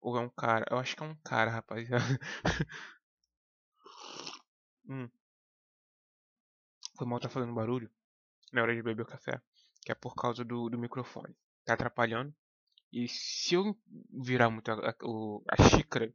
[0.08, 0.66] Ou é um cara?
[0.72, 2.18] Eu acho que é um cara, rapaziada.
[4.88, 5.10] hum.
[6.98, 7.92] Foi mal tá fazendo barulho
[8.54, 9.42] na hora de beber o café.
[9.82, 11.36] Que é por causa do, do microfone.
[11.66, 12.34] Tá atrapalhando.
[12.90, 13.78] E se eu
[14.10, 14.96] virar muito a, a,
[15.50, 16.14] a xícara,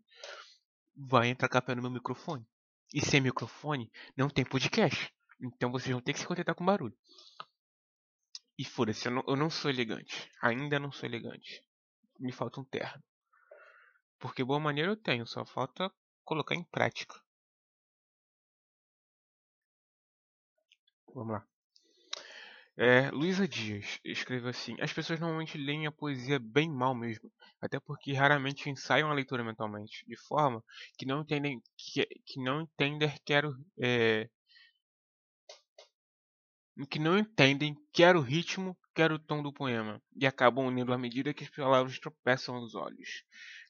[0.96, 2.48] vai entrar café no meu microfone.
[2.94, 5.14] E sem microfone, não tem podcast.
[5.38, 6.96] Então vocês vão ter que se contentar com barulho.
[8.58, 10.30] E foda-se, eu, eu, não sou elegante.
[10.40, 11.62] Ainda não sou elegante.
[12.18, 13.04] Me falta um terno.
[14.22, 15.92] Porque boa maneira eu tenho, só falta
[16.24, 17.20] colocar em prática.
[21.12, 21.46] Vamos lá.
[22.76, 27.80] É, Luísa Dias escreveu assim: As pessoas normalmente leem a poesia bem mal mesmo, até
[27.80, 30.62] porque raramente ensaiam a leitura mentalmente, de forma
[30.96, 34.30] que não entendem que, que não entender quero é,
[36.88, 40.98] que não entendem quer o ritmo, quer o tom do poema, e acabam unindo à
[40.98, 43.24] medida que as palavras tropeçam nos olhos.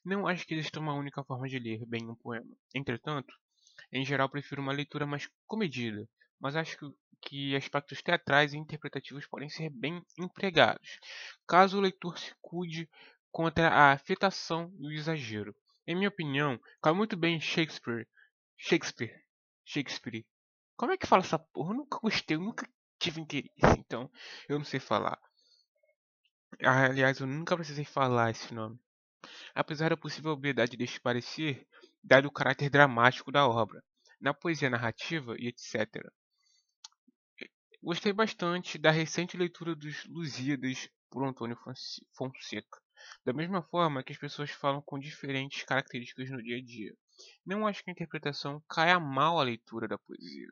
[0.04, 2.56] Não acho que exista uma única forma de ler bem um poema.
[2.74, 3.34] Entretanto,
[3.92, 6.08] em geral prefiro uma leitura mais comedida,
[6.40, 6.76] mas acho
[7.20, 10.98] que aspectos teatrais e interpretativos podem ser bem empregados,
[11.46, 12.88] caso o leitor se cuide
[13.30, 15.54] contra a afetação e o exagero.
[15.86, 18.06] Em minha opinião, cai muito bem Shakespeare.
[18.56, 19.14] Shakespeare.
[19.64, 20.26] Shakespeare.
[20.76, 21.70] Como é que fala essa porra?
[21.70, 24.10] Eu nunca gostei, eu nunca tive interesse, então
[24.48, 25.18] eu não sei falar.
[26.60, 28.78] Aliás, eu nunca precisei falar esse nome.
[29.54, 31.66] Apesar da possível obviedade deste parecer,
[32.02, 33.82] dado o caráter dramático da obra,
[34.20, 36.10] na poesia narrativa e etc.
[37.82, 41.58] Gostei bastante da recente leitura dos Lusíadas por Antônio
[42.16, 42.80] Fonseca.
[43.24, 46.94] Da mesma forma que as pessoas falam com diferentes características no dia a dia.
[47.44, 50.48] Não acho que a interpretação caia mal à leitura da poesia.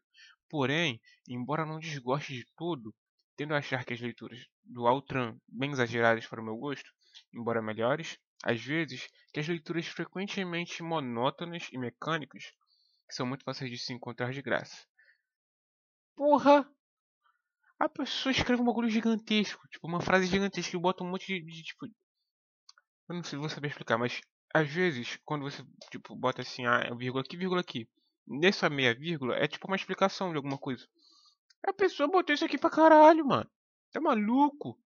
[0.48, 2.92] Porém, embora não desgoste de tudo,
[3.36, 6.90] tendo a achar que as leituras do Altran bem exageradas para o meu gosto,
[7.32, 12.52] embora melhores, às vezes, que as leituras frequentemente monótonas e mecânicas,
[13.08, 14.86] são muito fáceis de se encontrar de graça.
[16.16, 16.68] Porra!
[17.78, 21.40] A pessoa escreve um bagulho gigantesco, tipo, uma frase gigantesca e bota um monte de,
[21.40, 21.86] de tipo.
[21.86, 24.20] Eu não sei, vou saber explicar, mas
[24.52, 27.88] às vezes, quando você, tipo, bota assim, ah, vírgula aqui, vírgula aqui.
[28.26, 30.86] Nessa meia vírgula é tipo uma explicação de alguma coisa.
[31.66, 33.50] A pessoa botou isso aqui pra caralho, mano.
[33.92, 34.78] Tá maluco?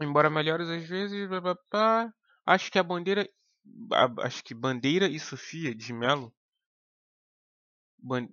[0.00, 2.14] Embora melhores às vezes, blá, blá, blá.
[2.46, 3.28] acho que a bandeira.
[4.22, 6.34] acho que Bandeira e Sofia de Melo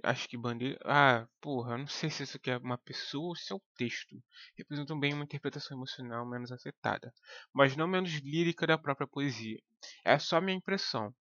[0.03, 0.77] acho que bandeira.
[0.83, 4.21] Ah, porra, não sei se isso aqui é uma pessoa ou se é o texto.
[4.57, 7.13] Representam bem uma interpretação emocional menos afetada,
[7.53, 9.57] mas não menos lírica da própria poesia.
[10.03, 11.13] É só minha impressão,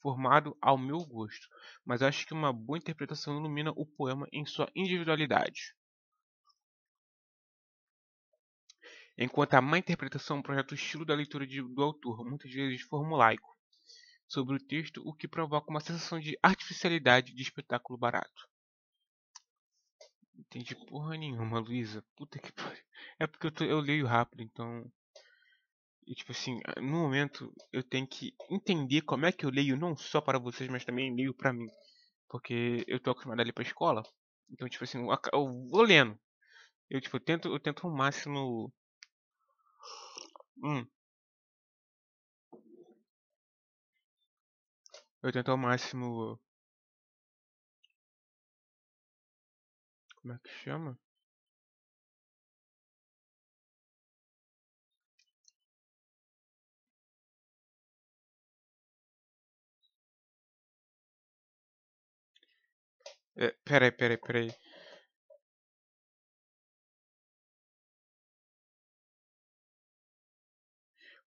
[0.00, 1.48] formado ao meu gosto,
[1.84, 5.74] mas acho que uma boa interpretação ilumina o poema em sua individualidade.
[9.18, 13.58] Enquanto a má interpretação projeta o estilo da leitura de, do autor, muitas vezes formulaico,
[14.28, 18.48] sobre o texto, o que provoca uma sensação de artificialidade de espetáculo barato.
[20.38, 22.04] Entendi porra nenhuma, Luísa.
[22.14, 22.82] Puta que pariu.
[23.18, 24.84] É porque eu, tô, eu leio rápido, então.
[26.06, 29.96] E, tipo assim, no momento eu tenho que entender como é que eu leio, não
[29.96, 31.66] só para vocês, mas também leio para mim.
[32.28, 34.02] Porque eu tô acostumado a ler pra escola.
[34.48, 34.98] Então, tipo assim,
[35.32, 36.18] eu vou lendo.
[36.88, 38.72] Eu, tipo, eu tento, eu tento ao máximo.
[40.62, 40.88] Hum,
[45.22, 46.40] Eu tento ao máximo.
[50.20, 50.96] Como é que chama?
[63.36, 64.48] É, peraí, peraí, peraí.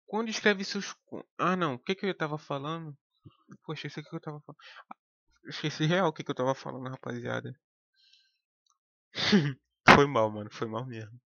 [0.06, 0.94] Quando escreve seus.
[1.38, 1.74] Ah, não.
[1.74, 2.96] O que, que eu tava falando?
[3.64, 4.58] Poxa, isso aqui que eu tava falando.
[5.48, 7.58] Esqueci real o que, que eu tava falando, rapaziada.
[9.94, 10.50] foi mal, mano.
[10.52, 11.20] Foi mal mesmo.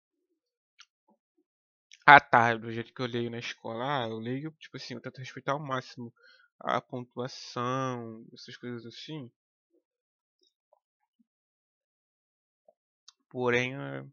[2.06, 2.54] Ah, tá.
[2.56, 4.04] Do jeito que eu leio na escola.
[4.04, 6.12] Ah, eu leio, tipo assim, eu tento respeitar ao máximo
[6.60, 9.30] a pontuação, essas coisas assim.
[13.30, 14.04] Porém, é...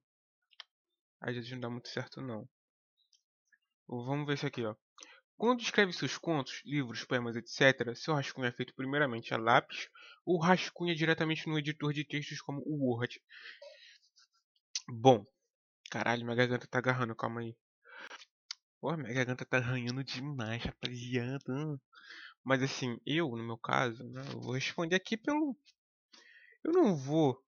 [1.21, 2.47] às vezes não dá muito certo, não.
[3.88, 4.76] Vamos ver isso aqui, ó.
[5.38, 9.89] Quando escreve seus contos, livros, poemas, etc., seu rascunho é feito primeiramente a lápis
[10.26, 13.21] ou rascunha diretamente no editor de textos como o Word.
[14.88, 15.26] Bom,
[15.91, 17.56] caralho, minha garganta tá agarrando, calma aí.
[18.80, 21.82] Pô, minha garganta tá arranhando demais, rapaziada.
[22.43, 25.58] Mas assim, eu, no meu caso, né, eu vou responder aqui pelo.
[26.63, 27.44] Eu não vou.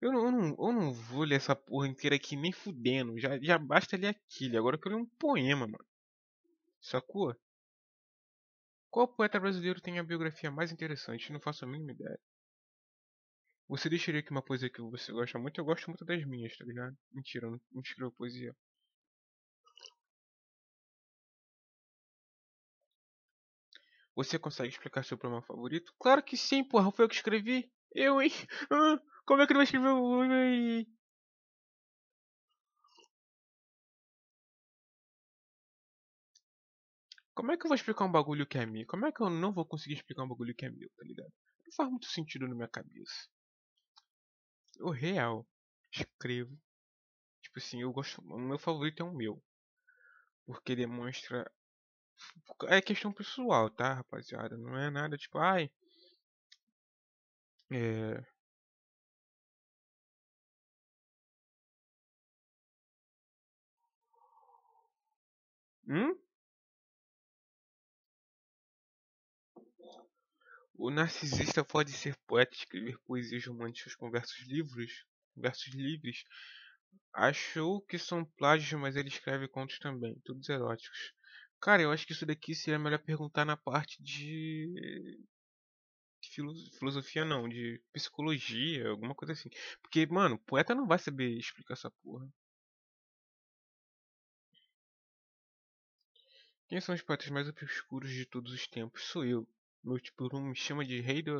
[0.00, 3.18] Eu não, eu, não, eu não vou ler essa porra inteira aqui nem fudendo.
[3.18, 4.58] Já, já basta ler aquilo.
[4.58, 5.84] Agora eu quero ler um poema, mano.
[6.80, 7.34] Sacou?
[8.90, 11.32] Qual poeta brasileiro tem a biografia mais interessante?
[11.32, 12.20] Não faço a mínima ideia.
[13.68, 15.58] Você deixaria aqui uma poesia que você gosta muito?
[15.58, 16.94] Eu gosto muito das minhas, tá ligado?
[17.12, 18.54] Mentira, não escrevo poesia.
[24.14, 25.92] Você consegue explicar seu poema favorito?
[25.98, 26.92] Claro que sim, porra.
[26.92, 27.70] Foi eu que escrevi.
[27.94, 28.30] Eu, hein?
[29.30, 30.24] Como é que ele vai escrever o.
[37.32, 38.84] Como é que eu vou explicar um bagulho que é meu?
[38.88, 41.32] Como é que eu não vou conseguir explicar um bagulho que é meu, tá ligado?
[41.64, 43.28] Não faz muito sentido na minha cabeça.
[44.80, 45.46] O real.
[45.92, 46.58] Escrevo.
[47.40, 48.20] Tipo assim, eu gosto.
[48.22, 49.40] O meu favorito é o meu.
[50.44, 51.48] Porque demonstra.
[52.68, 54.56] É questão pessoal, tá, rapaziada?
[54.56, 55.70] Não é nada tipo, ai.
[57.70, 58.39] É.
[65.90, 66.16] Hum?
[70.78, 75.04] O narcisista pode ser poeta, escrever poesias românticas com versos livres,
[75.36, 76.24] versos livres.
[77.12, 81.12] Achou que são plágios, mas ele escreve contos também, todos eróticos.
[81.60, 85.18] Cara, eu acho que isso daqui seria melhor perguntar na parte de
[86.78, 89.50] filosofia não, de psicologia, alguma coisa assim.
[89.82, 92.28] Porque, mano, poeta não vai saber explicar essa porra.
[96.70, 99.02] Quem são os poetas mais obscuros de todos os tempos?
[99.02, 99.44] Sou eu.
[99.82, 101.32] Meu tipo me chama de rei da.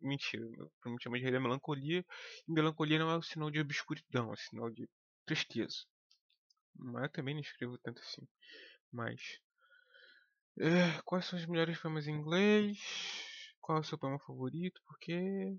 [0.00, 2.04] Mentira, meu me chama de rei da melancolia.
[2.48, 4.90] E melancolia não é o sinal de obscuridão, é o sinal de
[5.24, 5.86] tristeza.
[6.74, 8.26] Mas eu também não escrevo tanto assim.
[8.90, 9.38] Mas.
[10.58, 12.76] É, quais são os melhores poemas em inglês?
[13.60, 14.82] Qual é o seu poema favorito?
[14.84, 15.56] Por quê?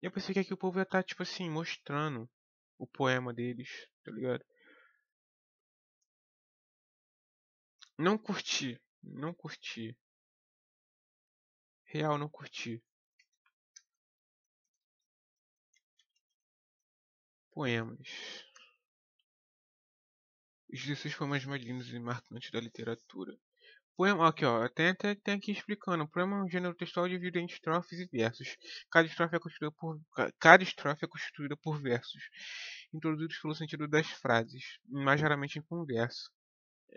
[0.00, 2.30] Eu pensei que aqui o povo ia estar, tá, tipo assim, mostrando
[2.78, 4.44] o poema deles, tá ligado?
[8.00, 8.80] Não curti.
[9.02, 9.94] Não curti.
[11.84, 12.82] Real, não curti.
[17.52, 18.08] Poemas.
[20.72, 23.36] Os 16 poemas mais lindos e marcantes da literatura.
[23.94, 26.08] Poema, aqui ó, tem até tem aqui explicando.
[26.08, 28.56] Poema é um gênero textual dividido em estrofes e versos.
[28.90, 30.00] Cada estrofe é constituída por,
[30.38, 32.22] cada estrofe é constituída por versos,
[32.94, 36.30] introduzidos pelo sentido das frases, mais raramente em converso,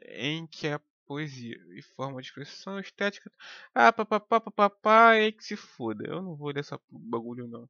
[0.07, 0.79] em que a
[1.13, 3.31] poesia e forma de expressão estética.
[3.73, 6.03] Ah, papapá, papapá, aí que se foda.
[6.07, 7.69] Eu não vou dessa bagulho não.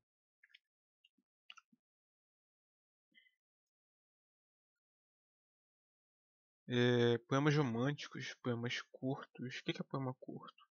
[6.67, 9.57] É, poemas românticos, poemas curtos.
[9.59, 10.65] O que é poema curto?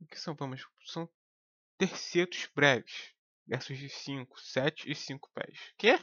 [0.00, 0.62] O que são poemas?
[0.86, 1.08] São
[1.78, 3.14] tercetos breves,
[3.46, 5.72] versos de 5, 7 e 5 pés.
[5.78, 5.98] Quê?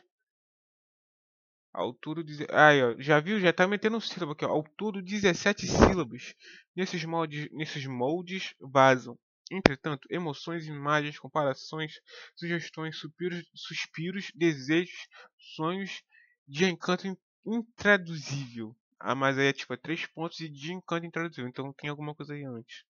[2.02, 3.40] Todo, aí, ó, já viu?
[3.40, 4.50] Já tá metendo um sílabo aqui, ó.
[4.50, 6.36] Ao todo, 17 sílabos
[6.76, 9.18] nesses moldes, nesses moldes vazam.
[9.50, 11.94] Entretanto, emoções, imagens, comparações,
[12.36, 15.08] sugestões, suspiros, suspiros desejos,
[15.56, 16.04] sonhos
[16.48, 17.08] de encanto
[17.46, 18.76] intraduzível.
[19.00, 21.50] Ah, mas aí é tipo é três pontos e de encanto intraduzível.
[21.50, 22.84] Então tem alguma coisa aí antes.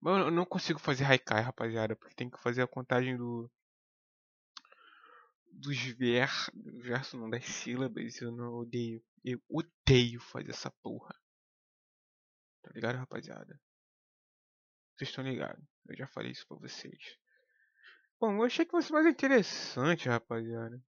[0.00, 3.50] Mas eu não consigo fazer haikai, rapaziada, porque tem que fazer a contagem do
[5.62, 6.28] dos ver,
[6.82, 9.02] versos, não das sílabas, eu não odeio.
[9.24, 11.14] Eu odeio fazer essa porra.
[12.62, 13.60] Tá ligado, rapaziada?
[14.96, 15.64] Vocês estão ligados.
[15.88, 17.16] Eu já falei isso pra vocês.
[18.20, 20.80] Bom, eu achei que fosse mais interessante, rapaziada.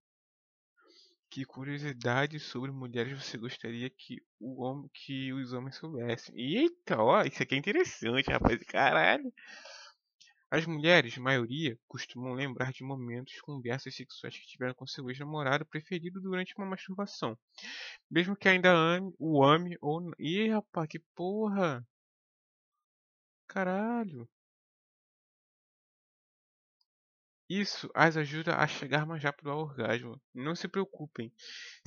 [1.31, 6.35] Que curiosidade sobre mulheres você gostaria que, o homem, que os homens soubessem?
[6.37, 8.63] Eita, ó, isso aqui é interessante, rapaz.
[8.67, 9.33] Caralho.
[10.55, 16.21] As mulheres, maioria, costumam lembrar de momentos, conversas sexuais que tiveram com seu ex-namorado preferido
[16.21, 17.37] durante uma masturbação.
[18.09, 20.13] Mesmo que ainda ame, o ame ou.
[20.17, 21.85] Ih, rapaz, que porra!
[23.49, 24.29] Caralho!
[27.61, 30.21] Isso as ajuda a chegar mais rápido ao orgasmo.
[30.35, 31.33] Não se preocupem.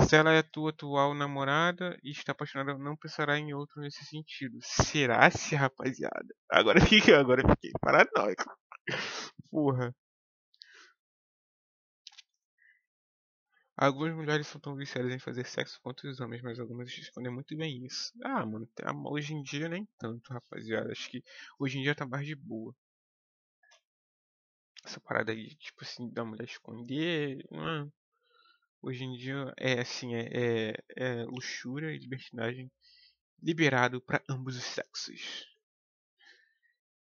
[0.01, 4.57] Se ela é tua atual namorada e está apaixonada, não pensará em outro nesse sentido.
[4.61, 6.33] Será se, rapaziada?
[6.49, 8.45] Agora fiquei, agora fiquei paranoico.
[9.51, 9.93] Porra.
[13.75, 17.57] Algumas mulheres são tão viciadas em fazer sexo quanto os homens, mas algumas escondem muito
[17.57, 18.13] bem isso.
[18.23, 18.69] Ah, mano,
[19.11, 20.93] hoje em dia nem tanto, rapaziada.
[20.93, 21.21] Acho que
[21.59, 22.73] hoje em dia tá mais de boa
[24.87, 27.45] essa parada aí, tipo assim, da mulher esconder.
[27.51, 27.91] Mano,
[28.81, 32.71] hoje em dia é assim, é, é, é luxúria e libertinagem
[33.41, 35.45] liberado para ambos os sexos.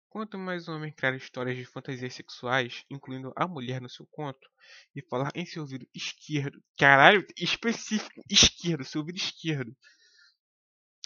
[0.08, 4.48] Quanto mais o homem criar histórias de fantasias sexuais, incluindo a mulher no seu conto,
[4.94, 9.76] e falar em seu ouvido esquerdo, caralho, específico, esquerdo, seu ouvido esquerdo.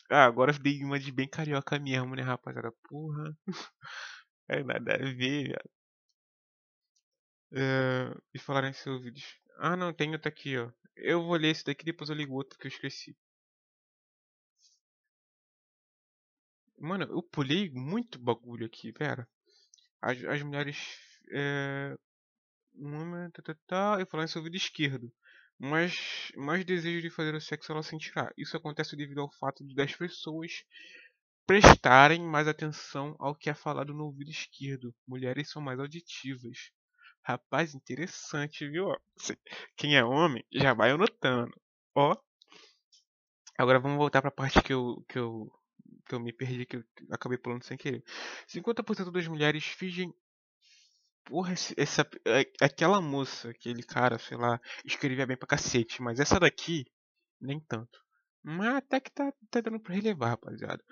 [0.09, 2.73] Ah, agora dei uma de bem carioca mesmo, né, rapaziada?
[2.89, 3.37] Porra.
[4.49, 5.14] É nada a ver,
[5.49, 5.71] velho.
[7.53, 9.36] Uh, e falar em seus vídeos.
[9.59, 10.70] Ah, não, tem outro aqui, ó.
[10.96, 13.16] Eu vou ler esse daqui depois eu ligo outro que eu esqueci.
[16.78, 19.28] Mano, eu pulei muito bagulho aqui, pera.
[20.03, 20.98] As, as mulheres.
[21.32, 21.96] É,
[22.74, 23.30] uma.
[23.32, 25.12] Tá, tá, tá, e falando sobre o ouvido esquerdo.
[25.59, 28.32] Mas mais desejo de fazer o sexo ela sentirá.
[28.36, 30.64] Isso acontece devido ao fato de das pessoas
[31.46, 34.94] prestarem mais atenção ao que é falado no ouvido esquerdo.
[35.07, 36.70] Mulheres são mais auditivas.
[37.23, 38.95] Rapaz, interessante, viu?
[39.77, 41.53] Quem é homem já vai anotando.
[41.95, 42.16] Ó.
[43.59, 45.53] Agora vamos voltar para a parte que eu, que eu
[46.07, 48.03] que eu me perdi, que eu acabei pulando sem querer.
[48.49, 50.12] 50% das mulheres fingem.
[51.25, 56.41] Porra, essa, é, aquela moça, aquele cara, sei lá, escrevia bem pra cacete, mas essa
[56.41, 56.85] daqui,
[57.41, 58.01] nem tanto.
[58.43, 60.83] Mas até que tá, tá dando pra relevar, rapaziada.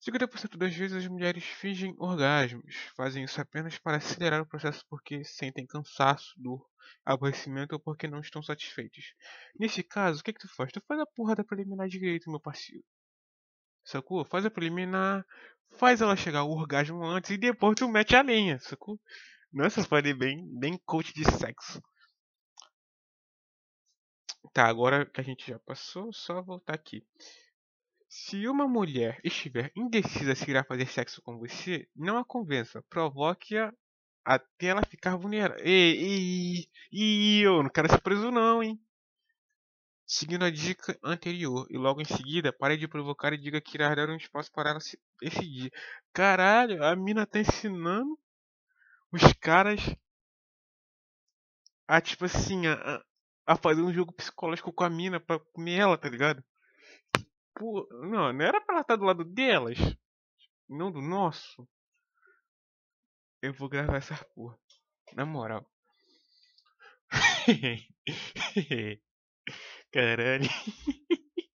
[0.00, 5.22] 50% das vezes as mulheres fingem orgasmos, fazem isso apenas para acelerar o processo porque
[5.24, 6.66] sentem cansaço, dor,
[7.04, 9.14] aborrecimento ou porque não estão satisfeitos.
[9.58, 10.72] Nesse caso, o que, que tu faz?
[10.72, 12.84] Tu faz a porra da preliminar direito, meu parceiro.
[13.84, 14.24] Sacou?
[14.24, 15.24] Faz a preliminar,
[15.72, 18.98] faz ela chegar ao orgasmo antes e depois tu mete a lenha, sacou?
[19.52, 21.82] Nossa, falei bem, bem coach de sexo.
[24.52, 27.04] Tá, agora que a gente já passou, só voltar aqui.
[28.10, 32.82] Se uma mulher estiver indecisa se irá fazer sexo com você, não a convença.
[32.90, 33.72] Provoque-a
[34.24, 35.64] até ela ficar vulnerável.
[35.64, 38.80] E, e, eu não quero ser preso não, hein?
[40.04, 43.94] Seguindo a dica anterior, e logo em seguida, pare de provocar e diga que irá
[43.94, 45.72] dar um espaço para ela se decidir.
[46.12, 48.18] Caralho, a mina tá ensinando
[49.12, 49.80] os caras
[51.86, 53.04] a, tipo assim, a,
[53.46, 56.42] a fazer um jogo psicológico com a mina pra comer ela, tá ligado?
[57.60, 59.76] Pô, não, não era pra ela estar do lado delas,
[60.66, 61.68] não do nosso.
[63.42, 64.58] Eu vou gravar essa porra,
[65.12, 65.70] na moral.
[69.92, 70.48] Caralho.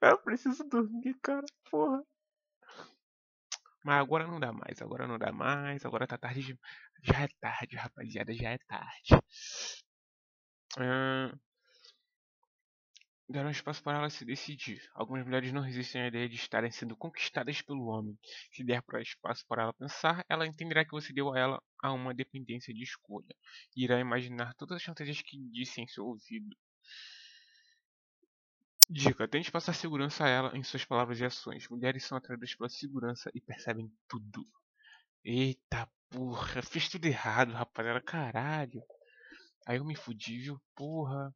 [0.00, 1.44] Eu preciso dormir, cara.
[1.70, 2.02] Porra.
[3.84, 6.40] Mas agora não dá mais, agora não dá mais, agora tá tarde.
[6.40, 6.58] De...
[7.02, 9.14] Já é tarde, rapaziada, já é tarde.
[10.78, 11.49] Hum...
[13.30, 14.82] Deram espaço para ela se decidir.
[14.92, 18.18] Algumas mulheres não resistem à ideia de estarem sendo conquistadas pelo homem.
[18.50, 21.92] Se der para espaço para ela pensar, ela entenderá que você deu a ela a
[21.92, 23.32] uma dependência de escolha.
[23.76, 26.56] E irá imaginar todas as fantasias que disse em seu ouvido.
[28.88, 31.68] Dica: tente passar segurança a ela em suas palavras e ações.
[31.68, 34.44] Mulheres são atraídas pela segurança e percebem tudo.
[35.24, 38.00] Eita porra, fiz tudo errado, rapaziada.
[38.00, 38.82] Caralho.
[39.68, 40.60] Aí eu me fudi, viu?
[40.74, 41.32] Porra.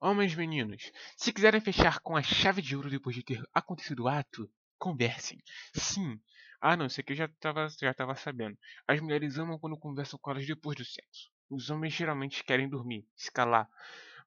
[0.00, 4.08] Homens meninos, se quiserem fechar com a chave de ouro depois de ter acontecido o
[4.08, 5.38] ato, conversem.
[5.74, 6.18] Sim.
[6.60, 8.56] Ah não, isso aqui eu já estava já tava sabendo.
[8.88, 11.30] As mulheres amam quando conversam com elas depois do sexo.
[11.50, 13.68] Os homens geralmente querem dormir, se calar.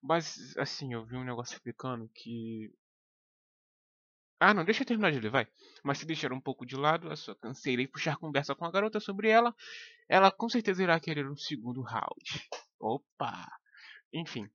[0.02, 2.72] Mas, assim, eu vi um negócio explicando que.
[4.40, 5.48] Ah, não, deixa eu terminar de ler, vai.
[5.84, 8.72] Mas se deixar um pouco de lado a sua canseira e puxar conversa com a
[8.72, 9.56] garota sobre ela,
[10.10, 12.50] ela com certeza irá querer um segundo round.
[12.80, 13.48] Opa!
[14.14, 14.50] Enfim,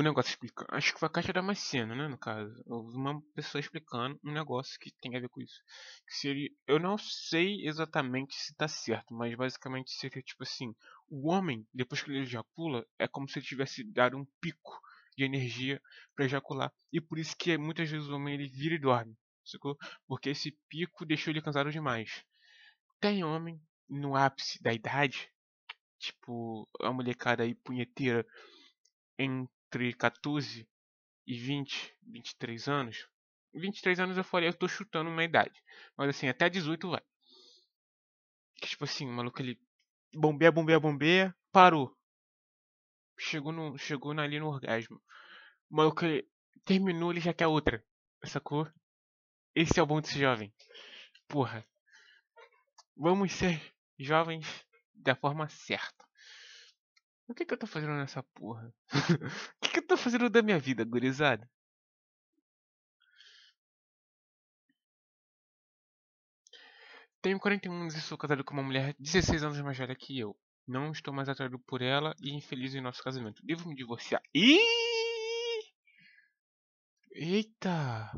[0.00, 0.68] o negócio explicando.
[0.72, 2.08] Acho que foi a Caixa Damasceno, né?
[2.08, 2.54] No caso.
[2.66, 5.60] Uma pessoa explicando um negócio que tem a ver com isso.
[6.06, 6.50] Que seria.
[6.66, 10.74] Eu não sei exatamente se tá certo, mas basicamente seria tipo assim:
[11.08, 14.80] o homem, depois que ele ejacula, é como se ele tivesse dado um pico
[15.16, 15.80] de energia
[16.14, 16.72] para ejacular.
[16.92, 19.16] E por isso que muitas vezes o homem ele vira e dorme.
[19.44, 19.76] Sacou?
[20.06, 22.24] Porque esse pico deixou ele cansado demais.
[23.00, 25.28] Tem homem no ápice da idade,
[25.98, 28.24] tipo a molecada aí punheteira
[29.18, 30.68] em entre 14
[31.26, 33.08] e 20, 23 anos.
[33.54, 35.62] 23 anos eu falei, eu tô chutando uma idade.
[35.96, 37.02] Mas assim, até 18 vai.
[38.56, 39.58] Que, tipo assim, o maluco ele
[40.14, 41.96] bombeia, bombeia, bombeia, parou.
[43.18, 45.00] Chegou, no, chegou ali no orgasmo.
[45.70, 46.28] O maluco ele
[46.64, 47.82] terminou, ele já quer outra.
[48.24, 48.70] Sacou?
[49.54, 50.52] Esse é o bom desse jovem.
[51.28, 51.66] Porra.
[52.94, 54.46] Vamos ser jovens
[54.94, 56.04] da forma certa.
[57.26, 58.72] O que, que eu tô fazendo nessa porra?
[59.56, 61.48] o que, que eu tô fazendo da minha vida, gurizada?
[67.22, 70.36] Tenho 41 anos e sou casado com uma mulher 16 anos mais velha que eu.
[70.66, 73.40] Não estou mais atraído por ela e infeliz em nosso casamento.
[73.44, 74.20] Devo me divorciar.
[74.34, 74.58] Ih!
[77.12, 78.10] Eita!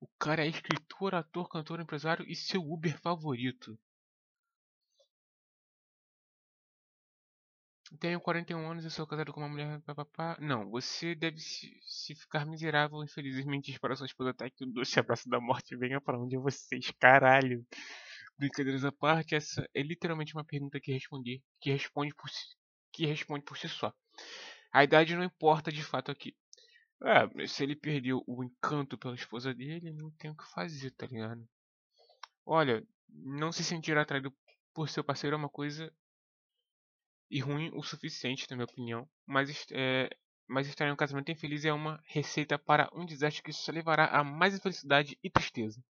[0.00, 3.78] O cara é escritor, ator, cantor, empresário e seu Uber favorito.
[7.98, 9.82] Tenho 41 anos e sou casado com uma mulher.
[10.38, 15.00] Não, você deve se, se ficar miserável, infelizmente, para sua esposa até que o doce
[15.00, 17.66] abraço da morte venha para onde vocês, caralho.
[18.38, 22.56] Brincadeiras à parte, essa é literalmente uma pergunta que responder, que responde por si,
[22.92, 23.92] que responde por si só.
[24.72, 26.34] A idade não importa de fato aqui.
[27.02, 31.06] É, se ele perdeu o encanto pela esposa dele, não tem o que fazer, tá
[31.06, 31.46] ligado?
[32.46, 34.32] Olha, não se sentir atraído
[34.72, 35.92] por seu parceiro é uma coisa
[37.30, 39.08] e ruim o suficiente, na minha opinião.
[39.26, 40.10] Mas, é,
[40.48, 44.06] mas estar em um casamento infeliz é uma receita para um desastre que só levará
[44.06, 45.82] a mais infelicidade e tristeza.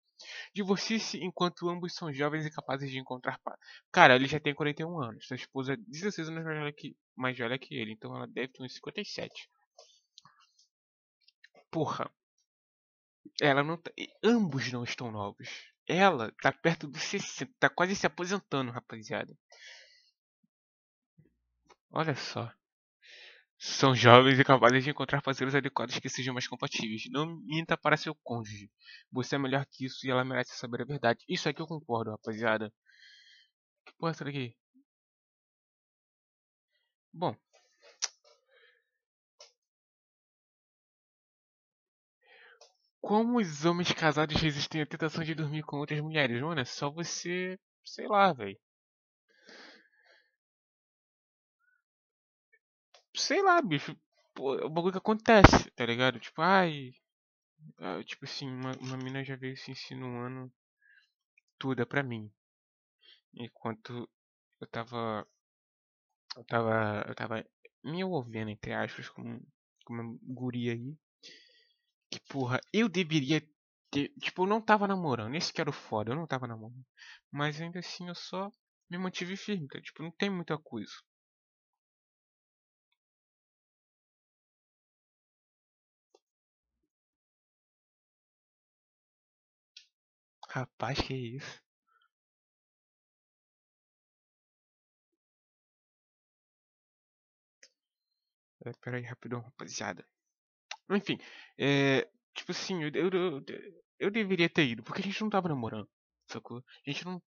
[0.53, 3.59] Divorcie-se enquanto ambos são jovens e capazes de encontrar paz.
[3.91, 5.27] Cara, ele já tem 41 anos.
[5.27, 7.93] Sua esposa é 16 anos mais velha que, mais velha que ele.
[7.93, 9.49] Então ela deve ter uns 57.
[11.71, 12.11] Porra.
[13.41, 13.91] Ela não tá,
[14.23, 15.49] ambos não estão novos.
[15.87, 17.51] Ela tá perto dos 60.
[17.59, 19.35] Tá quase se aposentando, rapaziada.
[21.93, 22.53] Olha só.
[23.59, 27.05] São jovens e capazes de encontrar parceiros adequados que sejam mais compatíveis.
[27.11, 28.71] Não minta para seu cônjuge.
[29.13, 31.25] Você é melhor que isso e ela merece saber a verdade.
[31.29, 32.73] Isso aqui eu concordo, rapaziada.
[33.85, 34.57] Que porra é essa daqui?
[37.13, 37.37] Bom.
[43.03, 46.41] Como os homens casados resistem à tentação de dormir com outras mulheres?
[46.41, 47.59] Mano, é só você.
[47.85, 48.59] Sei lá, velho.
[53.21, 53.97] Sei lá, bicho.
[54.35, 56.19] Pô, é o bagulho que acontece, tá ligado?
[56.21, 56.93] Tipo, ai.
[57.79, 60.53] Ah, tipo assim, uma, uma mina já veio se insinuando
[61.59, 62.33] tudo é pra mim.
[63.35, 64.09] Enquanto
[64.61, 65.27] eu tava.
[66.37, 67.05] Eu tava.
[67.09, 67.45] Eu tava
[67.85, 69.41] me envolvendo, entre aspas, com,
[69.85, 70.97] com uma guria aí.
[72.11, 73.41] Que porra, eu deveria
[73.91, 74.13] ter.
[74.21, 75.35] Tipo, eu não tava namorando.
[75.35, 76.85] Esse que era o foda, eu não tava namorando.
[77.31, 78.51] Mas ainda assim eu só
[78.89, 79.81] me mantive firme, tá?
[79.81, 80.93] Tipo, não tem muita coisa.
[90.53, 91.63] Rapaz, que isso?
[98.65, 100.07] É, pera aí, rapidão, rapaziada.
[100.91, 101.19] Enfim,
[101.59, 103.45] é, tipo assim, eu, eu, eu,
[104.01, 105.89] eu, deveria ter ido, porque a gente não tava namorando,
[106.29, 106.59] sacou?
[106.87, 107.23] A gente não.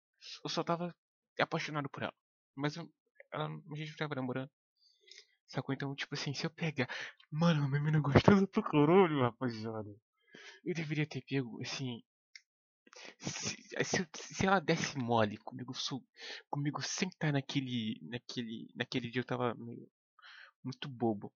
[0.44, 0.96] Eu só tava
[1.40, 2.14] apaixonado por ela.
[2.56, 2.90] Mas eu,
[3.34, 4.50] ela, a gente não tava namorando.
[5.48, 5.74] Sacou?
[5.76, 6.90] Então, tipo assim, se eu pegar.
[7.32, 9.90] Mano, uma menina gostosa pro caralho, rapaziada.
[10.66, 12.02] Eu deveria ter pego, assim,
[13.20, 15.74] se, se, se, ela desse mole comigo,
[16.50, 19.90] comigo sem estar naquele, naquele, naquele dia eu tava meio,
[20.64, 21.32] muito bobo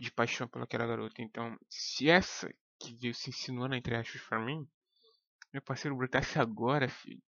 [0.00, 1.22] de paixão pelaquela garota.
[1.22, 4.66] Então, se essa que veio se insinuando entre aspas pra mim,
[5.52, 7.22] meu parceiro brotasse agora, filho.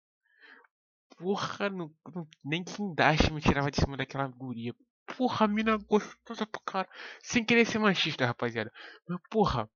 [1.16, 4.74] Porra, não, não, nem guindaste me tirava de cima daquela guria.
[5.16, 6.88] Porra, mina gostosa pra cara.
[7.22, 8.72] Sem querer ser machista, rapaziada.
[9.08, 9.70] Mas porra,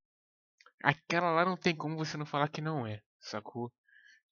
[0.83, 3.71] aquela lá não tem como você não falar que não é sacou?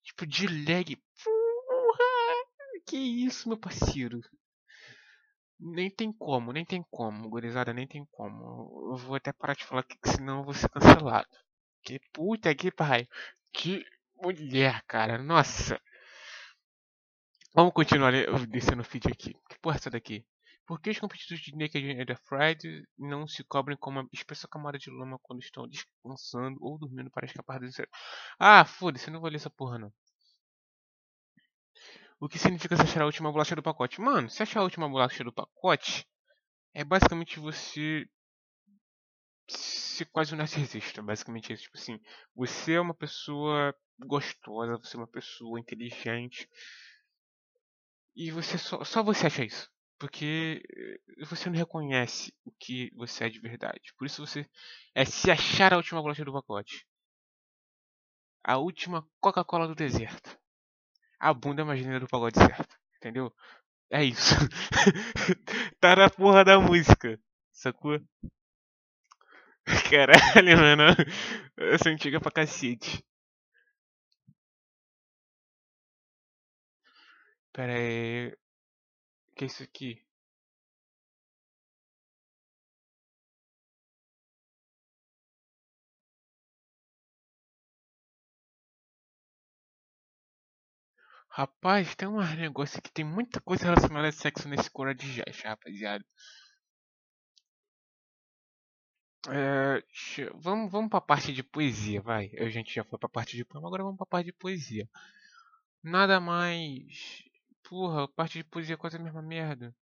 [0.02, 0.96] Tipo, de lag.
[1.24, 2.82] Porra!
[2.86, 4.20] Que isso, meu parceiro?
[5.58, 8.92] Nem tem como, nem tem como, gurizada, nem tem como.
[8.92, 11.28] Eu vou até parar de falar que senão eu vou ser cancelado.
[11.82, 13.06] Que puta que pai.
[13.52, 13.84] Que
[14.22, 15.18] mulher, cara.
[15.18, 15.80] Nossa.
[17.54, 18.12] Vamos continuar
[18.48, 19.34] descendo o feed aqui.
[19.48, 20.24] Que porra é essa daqui?
[20.70, 24.78] Por que os competidores de Naked and Afraid não se cobrem com uma espessa camada
[24.78, 27.90] de lama quando estão descansando ou dormindo para escapar do inseto?
[28.38, 29.92] Ah, foda-se, eu não vou ler essa porra não.
[32.20, 34.00] O que significa se achar a última bolacha do pacote?
[34.00, 36.06] Mano, se achar a última bolacha do pacote,
[36.72, 38.08] é basicamente você
[39.48, 41.64] ser quase um narcisista, basicamente isso.
[41.64, 42.00] Tipo assim,
[42.32, 46.48] você é uma pessoa gostosa, você é uma pessoa inteligente,
[48.14, 49.68] e você só, só você acha isso.
[50.00, 53.92] Porque eh, você não reconhece o que você é de verdade.
[53.96, 54.44] Por isso você
[54.94, 56.84] é se achar a última bolacha do pacote.
[58.44, 60.38] A última Coca-Cola do deserto.
[61.20, 62.76] A bunda linda do pagode certo.
[62.98, 63.32] Entendeu?
[63.90, 64.34] É isso.
[65.80, 67.20] tá na porra da música.
[67.52, 68.00] Sacou?
[69.90, 70.84] Caralho, mano.
[71.56, 73.04] Essa antiga pra cacete.
[77.52, 78.32] Pera aí
[79.40, 79.98] que é isso aqui?
[91.30, 95.40] Rapaz, tem um negócio aqui, tem muita coisa relacionada a sexo nesse coro de Jazz,
[95.42, 96.04] rapaziada.
[99.28, 99.82] É,
[100.34, 102.30] vamos, vamos pra parte de poesia, vai.
[102.38, 104.86] A gente já foi pra parte de poema, agora vamos pra parte de poesia.
[105.82, 107.29] Nada mais.
[107.70, 109.72] Porra, parte de poesia é quase a mesma merda.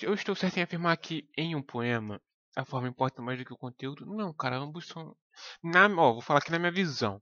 [0.00, 2.22] Eu estou certo em afirmar que em um poema
[2.54, 4.06] a forma importa mais do que o conteúdo?
[4.06, 5.16] Não, cara, ambos são.
[5.60, 7.20] Na, ó, vou falar aqui na minha visão.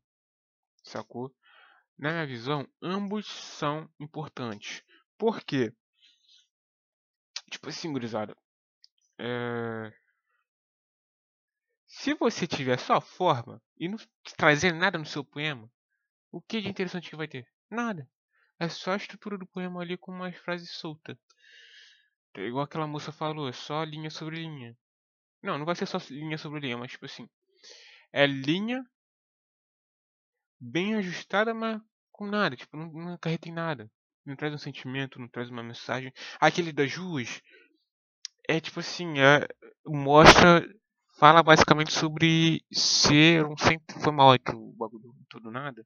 [0.83, 1.35] Sacou?
[1.97, 4.83] Na minha visão, ambos são importantes.
[5.17, 5.73] Por quê?
[7.51, 8.37] Tipo assim, gurizada.
[9.19, 9.91] É...
[11.87, 13.97] Se você tiver só forma e não
[14.37, 15.71] trazer nada no seu poema,
[16.31, 17.47] o que de interessante que vai ter?
[17.71, 18.09] Nada.
[18.59, 21.17] É só a estrutura do poema ali com umas frases soltas.
[22.35, 24.77] É igual aquela moça falou, é só linha sobre linha.
[25.43, 27.29] Não, não vai ser só linha sobre linha, mas tipo assim.
[28.13, 28.85] É linha
[30.61, 32.57] bem ajustada, mas com nada.
[32.57, 33.91] Tipo, não, não acarreta em nada.
[34.25, 36.13] Não traz um sentimento, não traz uma mensagem.
[36.41, 37.41] Aquele das ruas
[38.49, 39.47] é tipo assim, é,
[39.87, 40.67] mostra.
[41.19, 45.83] Fala basicamente sobre ser um sempre foi mal é que o bagulho todo nada.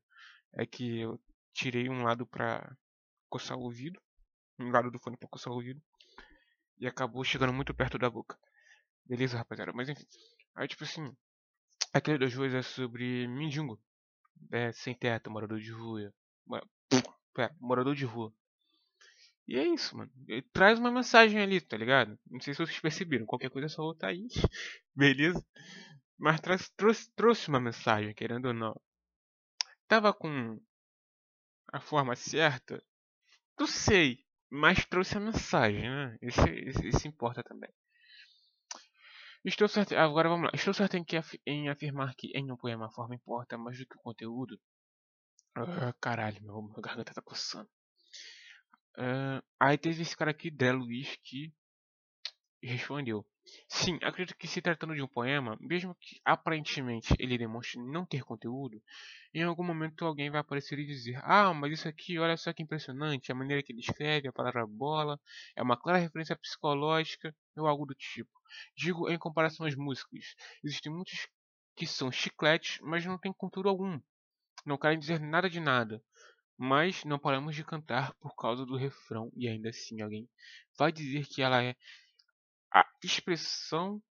[0.53, 1.21] É que eu
[1.53, 2.77] tirei um lado pra
[3.29, 4.01] coçar o ouvido.
[4.59, 5.81] Um lado do fone pra coçar o ouvido.
[6.79, 8.39] E acabou chegando muito perto da boca.
[9.05, 9.73] Beleza, rapaziada?
[9.73, 10.07] Mas enfim.
[10.55, 11.15] Aí tipo assim.
[11.93, 13.81] Aquele das ruas é sobre mendigo.
[14.53, 16.13] É, sem teto, morador de rua.
[17.35, 18.33] Pera, morador de rua.
[19.47, 20.11] E é isso, mano.
[20.29, 22.17] Ele traz uma mensagem ali, tá ligado?
[22.31, 23.27] Não sei se vocês perceberam.
[23.27, 24.29] Qualquer coisa é só voltar aí.
[24.95, 25.45] Beleza?
[26.17, 28.81] Mas traz, trouxe, trouxe uma mensagem, querendo ou não.
[29.91, 30.57] Tava com
[31.73, 32.81] a forma certa?
[33.59, 34.25] Não sei.
[34.49, 36.17] Mas trouxe a mensagem, né?
[36.23, 37.69] Isso, isso, isso importa também.
[39.45, 40.51] Estou certo, agora vamos lá.
[40.55, 43.85] Estou certo em, que, em afirmar que em um poema a forma importa mais do
[43.85, 44.61] que o conteúdo.
[45.57, 47.69] Ah, caralho, meu, minha garganta tá coçando.
[48.97, 51.53] Uh, aí teve esse cara aqui, Dré Luiz, que
[52.63, 53.27] respondeu.
[53.69, 58.23] Sim, acredito que se tratando de um poema, mesmo que aparentemente ele demonstre não ter
[58.23, 58.83] conteúdo,
[59.33, 62.63] em algum momento alguém vai aparecer e dizer: Ah, mas isso aqui, olha só que
[62.63, 65.19] impressionante, a maneira que ele escreve, a palavra bola,
[65.57, 68.31] é uma clara referência psicológica ou algo do tipo.
[68.77, 70.35] Digo em comparação às músicas.
[70.65, 71.29] Existem muitos
[71.77, 74.01] que são chicletes, mas não têm conteúdo algum.
[74.67, 76.03] Não querem dizer nada de nada.
[76.59, 80.29] Mas não paramos de cantar por causa do refrão e ainda assim alguém
[80.79, 81.75] vai dizer que ela é
[82.73, 84.03] a expressão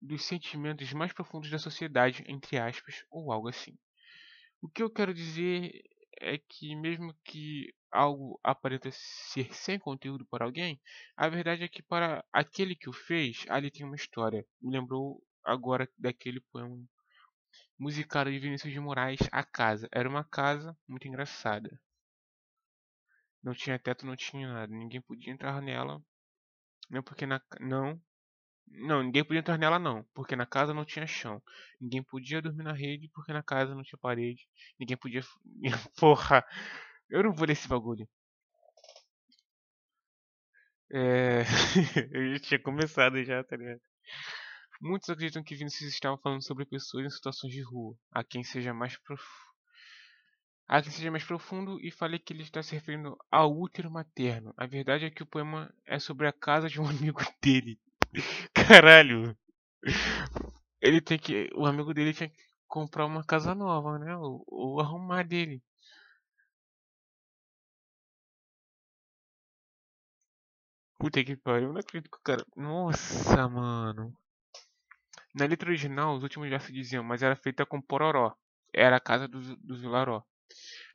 [0.00, 3.76] dos sentimentos mais profundos da sociedade, entre aspas, ou algo assim.
[4.60, 5.82] O que eu quero dizer
[6.20, 10.80] é que mesmo que algo aparenta ser sem conteúdo para alguém,
[11.16, 14.46] a verdade é que para aquele que o fez, ali tem uma história.
[14.60, 16.76] Me lembrou agora daquele poema
[17.78, 19.88] musicado de Vinícius de Moraes, A Casa.
[19.92, 21.80] Era uma casa muito engraçada.
[23.42, 24.74] Não tinha teto, não tinha nada.
[24.74, 26.02] Ninguém podia entrar nela
[26.90, 28.00] não porque na não
[28.68, 31.42] não, ninguém podia entrar nela não, porque na casa não tinha chão.
[31.80, 34.48] Ninguém podia dormir na rede porque na casa não tinha parede.
[34.78, 35.22] Ninguém podia
[35.98, 36.44] Porra.
[37.08, 38.08] Eu não vou nesse bagulho.
[40.90, 41.42] É...
[42.12, 43.80] eu já tinha começado já, tá ligado?
[44.80, 48.74] Muitos acreditam que Vinícius estava falando sobre pessoas em situações de rua, a quem seja
[48.74, 49.55] mais profundo
[50.68, 54.52] Há que seja mais profundo e fale que ele está se referindo ao útero materno.
[54.56, 57.78] A verdade é que o poema é sobre a casa de um amigo dele.
[58.52, 59.36] Caralho.
[60.80, 61.50] Ele tem que.
[61.54, 62.36] O amigo dele tinha que
[62.66, 64.16] comprar uma casa nova, né?
[64.16, 65.62] Ou, ou arrumar dele.
[70.98, 72.44] Puta que pariu, eu não acredito que o cara.
[72.56, 74.12] Nossa, mano.
[75.34, 78.34] Na letra original, os últimos versos diziam, mas era feita com pororó.
[78.72, 80.24] Era a casa dos do Vilaró.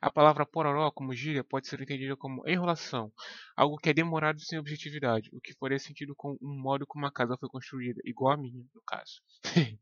[0.00, 3.12] A palavra pororó, como gíria, pode ser entendida como enrolação,
[3.56, 7.12] algo que é demorado sem objetividade, o que faria sentido com um modo como a
[7.12, 9.22] casa foi construída, igual a minha, no caso.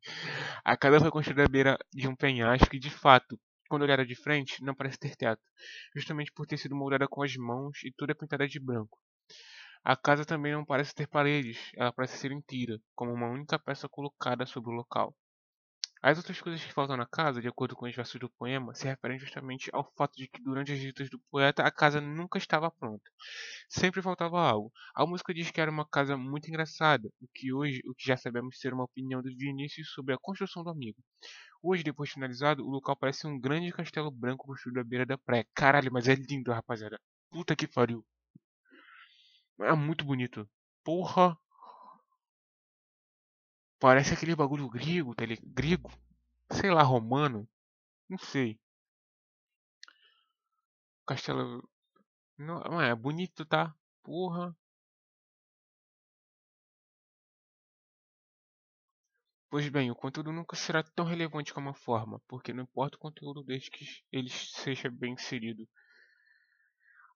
[0.64, 4.14] a casa foi construída à beira de um penhasco e, de fato, quando olhada de
[4.14, 5.42] frente, não parece ter teto,
[5.94, 8.98] justamente por ter sido moldada com as mãos e toda pintada de branco.
[9.84, 13.88] A casa também não parece ter paredes, ela parece ser inteira, como uma única peça
[13.88, 15.14] colocada sobre o local.
[16.02, 18.86] As outras coisas que faltam na casa, de acordo com os versos do poema, se
[18.86, 22.70] referem justamente ao fato de que durante as visitas do poeta a casa nunca estava
[22.70, 23.10] pronta.
[23.68, 24.72] Sempre faltava algo.
[24.94, 28.16] A música diz que era uma casa muito engraçada, o que hoje, o que já
[28.16, 30.98] sabemos ser uma opinião do Vinícius sobre a construção do amigo.
[31.62, 35.18] Hoje, depois de finalizado, o local parece um grande castelo branco construído à beira da
[35.18, 35.46] praia.
[35.54, 36.98] Caralho, mas é lindo, rapaziada.
[37.30, 38.04] Puta que pariu.
[39.60, 40.48] É muito bonito.
[40.82, 41.36] Porra,
[43.80, 45.90] Parece aquele bagulho grego, tá grego,
[46.52, 47.48] sei lá, romano,
[48.08, 48.58] não sei.
[51.06, 51.68] Castelo.
[52.38, 53.74] Não, é bonito, tá?
[54.02, 54.56] Porra.
[59.48, 63.00] Pois bem, o conteúdo nunca será tão relevante como a forma, porque não importa o
[63.00, 65.68] conteúdo desde que ele seja bem inserido.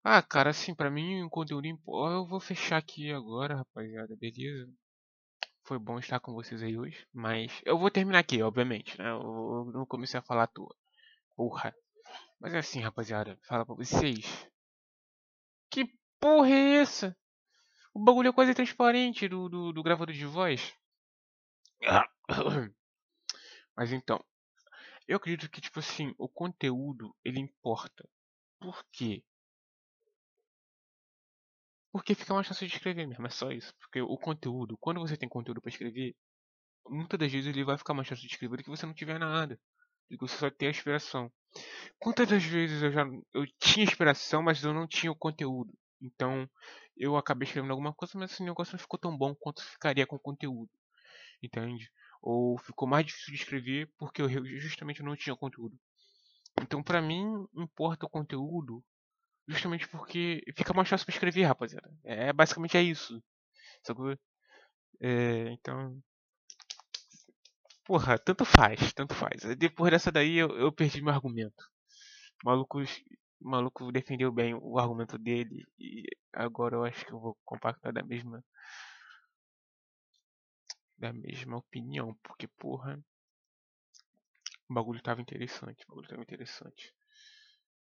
[0.05, 2.15] Ah, cara, assim, pra mim o conteúdo importa.
[2.15, 4.73] Eu vou fechar aqui agora, rapaziada, beleza?
[5.65, 7.07] Foi bom estar com vocês aí hoje.
[7.13, 9.11] Mas eu vou terminar aqui, obviamente, né?
[9.11, 10.77] Eu não comecei a falar à toa.
[11.35, 11.75] Porra.
[12.39, 13.39] Mas é assim, rapaziada.
[13.49, 14.47] Fala pra vocês.
[15.71, 15.87] Que
[16.21, 17.17] porra é essa?
[17.95, 20.75] O bagulho é quase transparente do, do, do gravador de voz.
[23.75, 24.23] Mas então,
[25.09, 28.07] eu acredito que, tipo assim, o conteúdo, ele importa.
[28.61, 29.25] Por quê?
[31.95, 33.73] Porque fica mais fácil de escrever mesmo, é só isso.
[33.79, 36.17] Porque o conteúdo, quando você tem conteúdo para escrever,
[36.89, 39.17] muitas das vezes ele vai ficar mais fácil de escrever do que você não tiver
[39.17, 39.61] nada.
[40.11, 41.33] Do que você só ter a inspiração.
[42.01, 45.73] Quantas das vezes eu já eu tinha inspiração, mas eu não tinha o conteúdo.
[46.03, 46.51] Então
[46.97, 50.17] eu acabei escrevendo alguma coisa, mas esse negócio não ficou tão bom quanto ficaria com
[50.17, 50.73] o conteúdo.
[51.41, 51.93] Entende?
[52.21, 54.29] Ou ficou mais difícil de escrever porque eu
[54.59, 55.79] justamente não tinha conteúdo.
[56.61, 58.85] Então para mim importa o conteúdo
[59.49, 61.91] justamente porque fica mais fácil para escrever, rapaziada.
[62.05, 63.23] É basicamente é isso.
[63.85, 64.19] Sabe?
[65.01, 66.03] É, então
[67.85, 69.43] Porra, tanto faz, tanto faz.
[69.57, 71.63] Depois dessa daí eu, eu perdi meu argumento.
[72.45, 72.87] O maluco, o
[73.41, 78.03] maluco defendeu bem o argumento dele e agora eu acho que eu vou compactar da
[78.03, 78.45] mesma
[80.99, 82.99] da mesma opinião, porque porra,
[84.69, 86.93] o bagulho tava interessante, o bagulho tava interessante.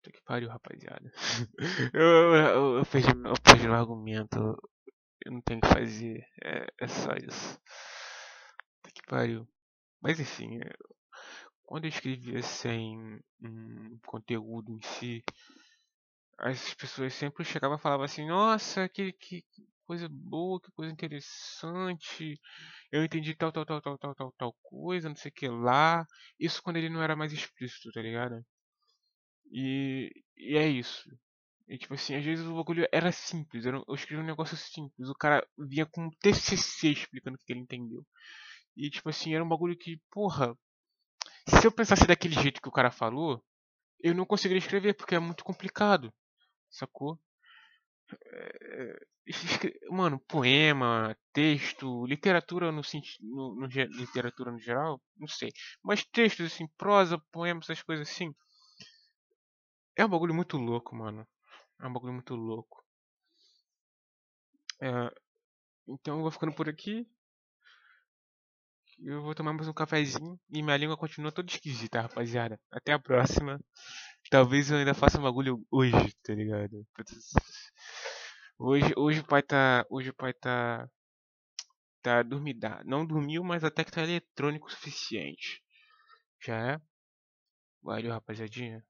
[0.04, 1.14] Puta que pariu, rapaziada.
[1.94, 4.62] eu, eu, eu, perdi, eu perdi argumento.
[5.26, 6.28] Eu não tenho o que fazer.
[6.44, 7.58] É, é só isso.
[8.82, 9.48] Puta que pariu.
[10.02, 10.74] Mas enfim, é,
[11.64, 15.24] quando eu escrevia sem um conteúdo em si,
[16.38, 19.46] as pessoas sempre chegavam e falavam assim, nossa, que, que
[19.86, 22.38] coisa boa, que coisa interessante,
[22.92, 26.06] eu entendi tal, tal, tal, tal, tal, tal, tal coisa, não sei o que lá.
[26.38, 28.44] Isso quando ele não era mais explícito, tá ligado?
[29.52, 31.10] E, e é isso.
[31.68, 35.16] E tipo assim, às vezes o bagulho era simples, eu escrevi um negócio simples, o
[35.16, 38.06] cara vinha com um TCC explicando o que ele entendeu.
[38.76, 40.58] E tipo assim, era um bagulho que, porra,
[41.48, 43.44] se eu pensasse daquele jeito que o cara falou,
[44.02, 46.14] eu não conseguiria escrever porque é muito complicado,
[46.70, 47.20] sacou?
[48.12, 49.00] É,
[49.90, 52.82] mano, poema, texto, literatura no,
[53.22, 55.52] no, no, literatura no geral, não sei.
[55.82, 58.34] Mas textos assim, prosa, poemas, essas coisas assim.
[59.96, 61.28] É um bagulho muito louco, mano.
[61.82, 62.84] É um bagulho muito louco.
[64.82, 65.12] É,
[65.88, 67.08] então eu vou ficando por aqui.
[69.00, 72.60] Eu vou tomar mais um cafezinho e minha língua continua toda esquisita, rapaziada.
[72.72, 73.60] Até a próxima.
[74.30, 76.86] Talvez eu ainda faça um bagulho hoje, tá ligado?
[78.58, 79.86] Hoje, hoje o pai tá.
[79.90, 80.90] Hoje o pai tá.
[82.02, 82.68] Tá dormindo.
[82.86, 85.62] Não dormiu, mas até que tá eletrônico o suficiente.
[86.46, 86.82] Já é?
[87.82, 88.84] Valeu, rapaziadinha.